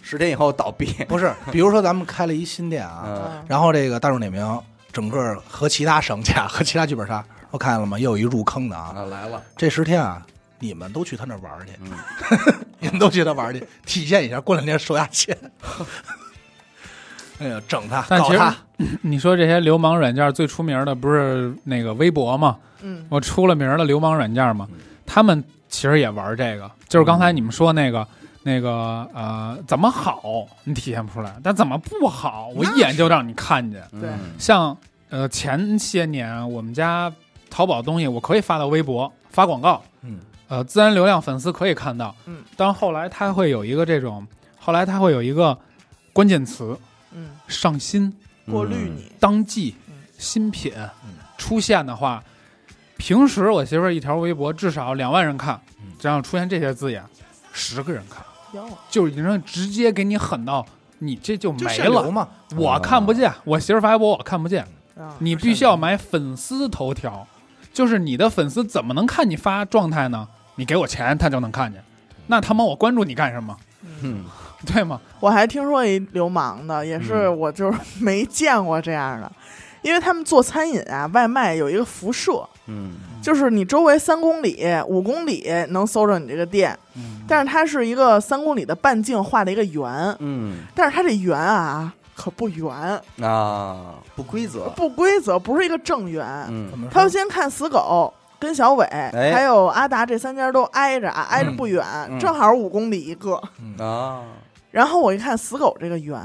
[0.02, 8.00] 十天以后倒闭， 不是，比如说咱们开了一新店啊，嗯然后这个大众点评整个和其他商家和其他剧本杀，我看见了吗？
[8.00, 10.26] 又有一入坑的啊，啊来了，这十天啊，
[10.60, 11.92] 你们都去他那玩儿去，嗯
[12.80, 15.38] 你们都去他玩儿去，体现一下，过两天收下钱。
[17.42, 18.56] 哎呀，整他，但其实搞他，
[19.02, 22.58] 你说这些流氓软件最出名的不是那个微博吗？
[22.84, 24.68] 嗯我出了名的流氓软件嘛，
[25.06, 28.08] 他们其实也玩这个，就是刚才你们说那个。
[28.44, 33.80] 那个呃，怎么好你体现不出来，但怎么不好，我一眼就让你看见。
[33.92, 34.76] 对嗯像
[35.12, 37.14] 呃前些年我们家
[37.52, 44.26] 淘宝东西，我可以发到微博发广告，嗯，呃，自然流量粉丝可以看到，嗯，但后来它会有一个这种，
[44.60, 45.56] 后来它会有一个
[46.12, 46.78] 关键词嗯，
[47.52, 48.12] 上新、
[48.50, 51.14] 过滤你，当季嗯、新品嗯。
[51.38, 52.24] 出现的话，
[52.98, 57.04] 平时我媳妇儿一条微博至少两万人看嗯，只要出现这些字眼，
[57.52, 58.24] 十个人看，
[58.54, 60.66] 哟，就已经直接给你狠到
[61.00, 62.12] 你这就就没了。
[62.12, 62.28] 嘛。
[62.56, 64.66] 我看不见，我媳妇儿发微博我看不见，
[64.96, 67.28] 啊你必须要买粉丝头条，
[67.74, 70.28] 就是你的粉丝怎么能看你发状态呢？
[70.56, 71.84] 你给我钱，他就能看见。
[72.28, 73.58] 那他妈我关注你干什么？
[74.04, 74.24] 嗯
[74.74, 75.00] 对吗？
[75.20, 79.32] 我还听说一流氓的，也是嗯我就是 没见过这样的，
[79.82, 92.72] 因为他们做餐饮啊，外卖有一个辐射，嗯就是你周围三公里、五公里能搜着你这个店，嗯，但是它是一个三公里的半径画的一个圆，嗯但是它这圆啊可不圆，
[93.22, 96.26] 啊，不规则，不规则，不是一个正圆。
[96.92, 98.14] 他要先看死狗。
[98.40, 103.40] 跟小伟、哎还有阿达这三家都挨着啊，挨着不远，嗯正好五公里一个。
[103.78, 104.22] 啊，
[104.72, 106.20] 然后我一看死狗这个圆，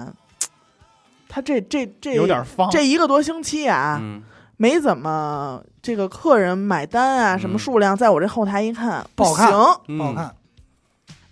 [1.29, 2.71] 他这这这有点方。
[2.71, 4.23] 这一个多星期啊，嗯。
[4.59, 10.35] 没怎么这个客人买单啊，什么嗯数量，在我这后台一看不好看不好看，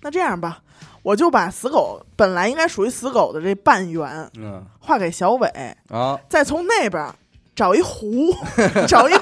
[0.02, 0.60] 那这样吧，
[1.02, 4.62] 我就把死狗本来应该属于死狗的这半圆嗯。
[4.78, 5.48] 画给小伟，
[5.88, 7.02] 啊，再从那边
[7.54, 8.34] 找一湖，
[8.88, 9.14] 找一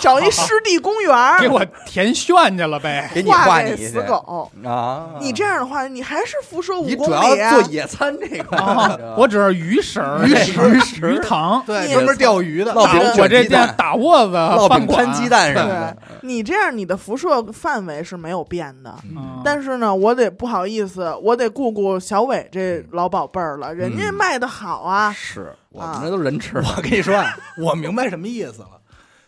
[0.00, 3.10] 找一湿地公园， 给我填炫去了呗。
[3.14, 4.50] 给你画你死狗。
[4.64, 7.50] 啊，你这样的话，你还是辐射五你公主要里啊。
[7.52, 7.62] 做！
[7.70, 15.04] 野餐这个，啊，我只是鱼食儿、鱼食鱼食鱼塘，对，专门钓鱼的，烙饼打我这店打窝子烙饭馆。
[15.04, 18.94] 饼摊鸡，蛋什么对的，你这样，你的辐射范围是没有变的。
[19.04, 19.40] 嗯。
[19.44, 24.14] 但是呢，我得不好意思，我得顾顾小伟这老宝贝儿了，人家嗯。
[24.14, 25.10] 卖的好啊。
[25.12, 25.92] 是我啊。
[26.00, 28.80] 们这都人吃我跟你说啊，我明白什么意思了，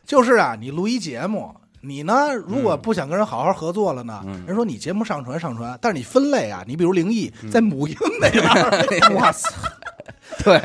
[0.06, 7.51] 就是啊，你录一节目，你呢如果不想跟人好好合作了呢，嗯人说你节目上传上传，但是你分类啊，你比如灵异嗯。
[7.51, 9.48] 在母婴那边儿， 哇塞，
[10.44, 10.60] 对，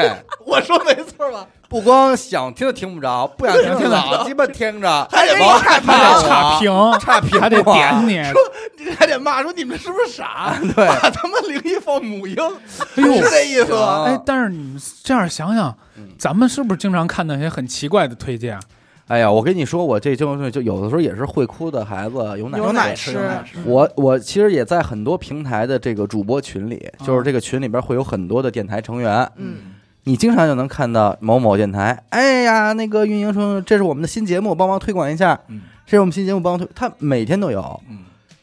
[0.46, 1.46] 我说没错吧？
[1.70, 8.22] 不光想听听不着，不想听听老 鸡巴听着，还得骂差还得差评，差评还得点你。
[8.26, 8.42] 说
[8.78, 10.58] 你还得骂说你们是不是傻？
[10.76, 12.36] 对把他妈灵异放母婴，
[12.96, 13.80] 是这意思吗？
[13.80, 18.60] 啊哎，但是你们这样想想嗯，咱们是不是经常看到一些很奇怪的推荐？
[19.12, 23.58] 哎呀，我跟你说，我这就就有的时候也是会哭的孩子有奶有奶吃，吃有奶吃。
[23.66, 29.74] 我我其实也在很多平台的这个主播群里，就是这个群里边会有很多的电台成员，嗯，
[30.06, 35.60] 你经常就能看到某某电台，哎呀，那个运营说这是我们的新节目，帮忙推广一下，嗯。
[35.84, 37.98] 这是我们新节目，帮忙推，他每天都有，嗯，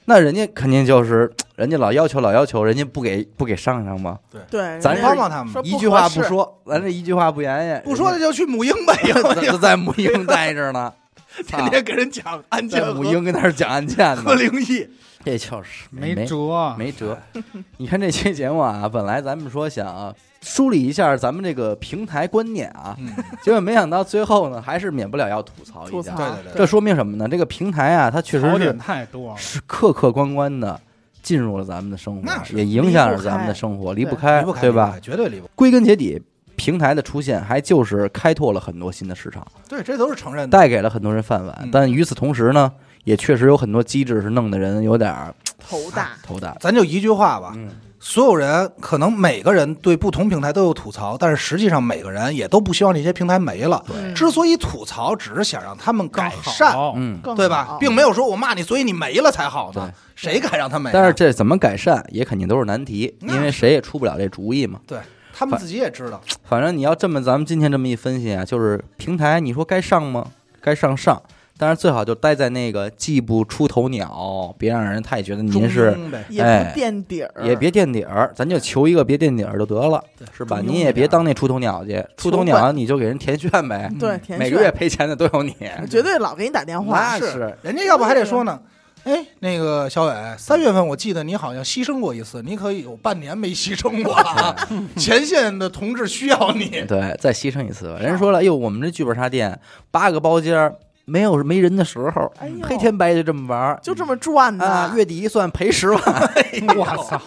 [0.09, 4.19] 那人家肯定就是人家老要求老要求，人家不给不给上上吗？
[4.51, 10.91] 对，咱人家帮帮他们一句话，不说，咱这一句话不言言，不说的就去母婴呗， 以后人家就在母婴待着呢，
[11.47, 14.89] 天天给人讲案件母婴跟那儿讲案件呢和，灵异，
[15.23, 17.19] 这就是没没辙，没辙。
[17.77, 23.13] 你看这期节目啊，本来咱们说想梳理一下咱们这个平台观念啊，嗯，
[23.43, 26.15] 结果没想到最后呢，还是免不了要吐槽一下。
[26.15, 27.29] 对对对这说明什么呢？
[27.29, 29.37] 这个平台啊，它确实是太多了。
[29.37, 30.81] 是客客观观的
[31.23, 34.97] 进入了咱们的生活那，是也影响着咱们的生活，离不开，离不开，对吧？
[35.03, 35.53] 绝对离不开。
[35.57, 36.23] 归根结底，
[36.55, 40.57] 平台的出现还就是开拓了很多新的市场，对，这都是承认的。
[40.57, 41.71] 带给了很多人饭碗嗯。
[41.73, 42.73] 但与此同时呢，
[43.05, 46.57] 也确实有很多机制是弄得人有点儿头大，头大。
[46.61, 47.69] 咱就一句话吧，嗯，
[48.01, 53.83] 所有人可能每个人对不同平台都有吐槽，但是实际上每个人也都不希望这些平台没了。
[53.87, 57.77] 对之所以吐槽，只是想让他们改善，嗯，对吧？
[57.81, 59.91] 并没有说我骂你，所以你没了才好呢。
[60.15, 60.93] 谁敢让他没啊？
[60.93, 64.81] 但是这怎么改善，也肯定都是难题，因为谁也出不了这主意嘛。
[64.87, 64.99] 对
[65.33, 70.27] 他们自己也知道，反正你要这么，咱们今天这么一分析啊，就是平台，你说该上吗？
[70.61, 71.23] 该上上，
[71.59, 75.99] 但是最好就待在那个既不出头鸟，别让人太觉得您是，
[76.39, 80.03] 哎不垫底儿，也别垫底儿，咱就求一个别垫底儿就得了，
[80.33, 80.61] 是吧？
[80.65, 85.53] 你也别当那出头鸟去，出头鸟你就给人填炫呗，对填每个月赔钱的都有你，
[85.91, 88.61] 绝对老给你打电话，那是人家要不还得说呢。
[89.05, 94.55] 哎，那个小伟，三月份我记得你好像牺牲过一次，你可以有半年没牺牲过了。
[94.99, 97.99] 前线的同志需要你，对，再牺牲一次吧。
[98.01, 99.59] 人说了，哎呦，我们这剧本杀店
[99.91, 100.75] 八个包间儿，
[101.09, 106.01] 没有没人的时候，哎呦黑天白夜就这么玩儿就这么赚的，啊，月底一算赔十万，
[106.77, 107.21] 我操，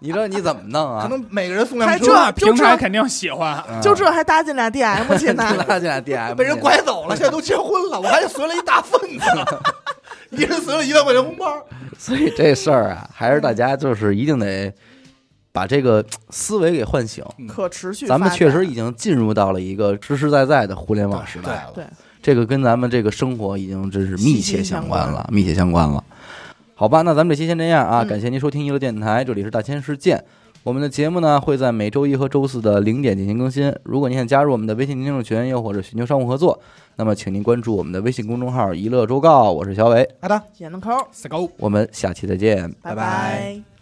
[0.00, 1.06] 你说你怎么弄可啊？
[1.10, 3.62] 能每个人送辆还车这就这平台肯定喜欢。
[3.68, 9.24] 嗯就这还搭进俩 DM 去呢， 搭进俩 DM 被人拐走了，现在都结婚了，我还随了一大份子，
[10.30, 11.46] 一人随了一万块钱红包。
[11.98, 14.72] 所以这事儿啊，还是大家就是一定得
[15.52, 17.24] 把这个思维给唤醒。
[17.48, 18.20] 可持续发咱。
[18.20, 21.72] 们确实已经进入到了一个实实在在的互联网时代了。
[21.74, 21.84] 对，
[22.28, 26.04] 这个跟咱们这个生活已经真是密切相关息息了，密切相关了。
[26.74, 30.22] 好吧，那咱们这期先这样啊，嗯感谢您收听娱乐电台，这里是大千世界。
[30.62, 33.74] 我们的节目呢会在每周一和周四的零点进行更新。
[33.82, 36.60] 如果您想加入我们的微信听众群，又或者寻求商务合作，
[36.96, 39.48] 那么请您关注我们的微信公众号“娱乐周告”。
[39.50, 40.38] 我是小伟，好的。
[40.52, 41.50] 闫子抠，Let's go。
[41.56, 42.70] 我们下期再见。
[42.82, 43.77] 拜拜拜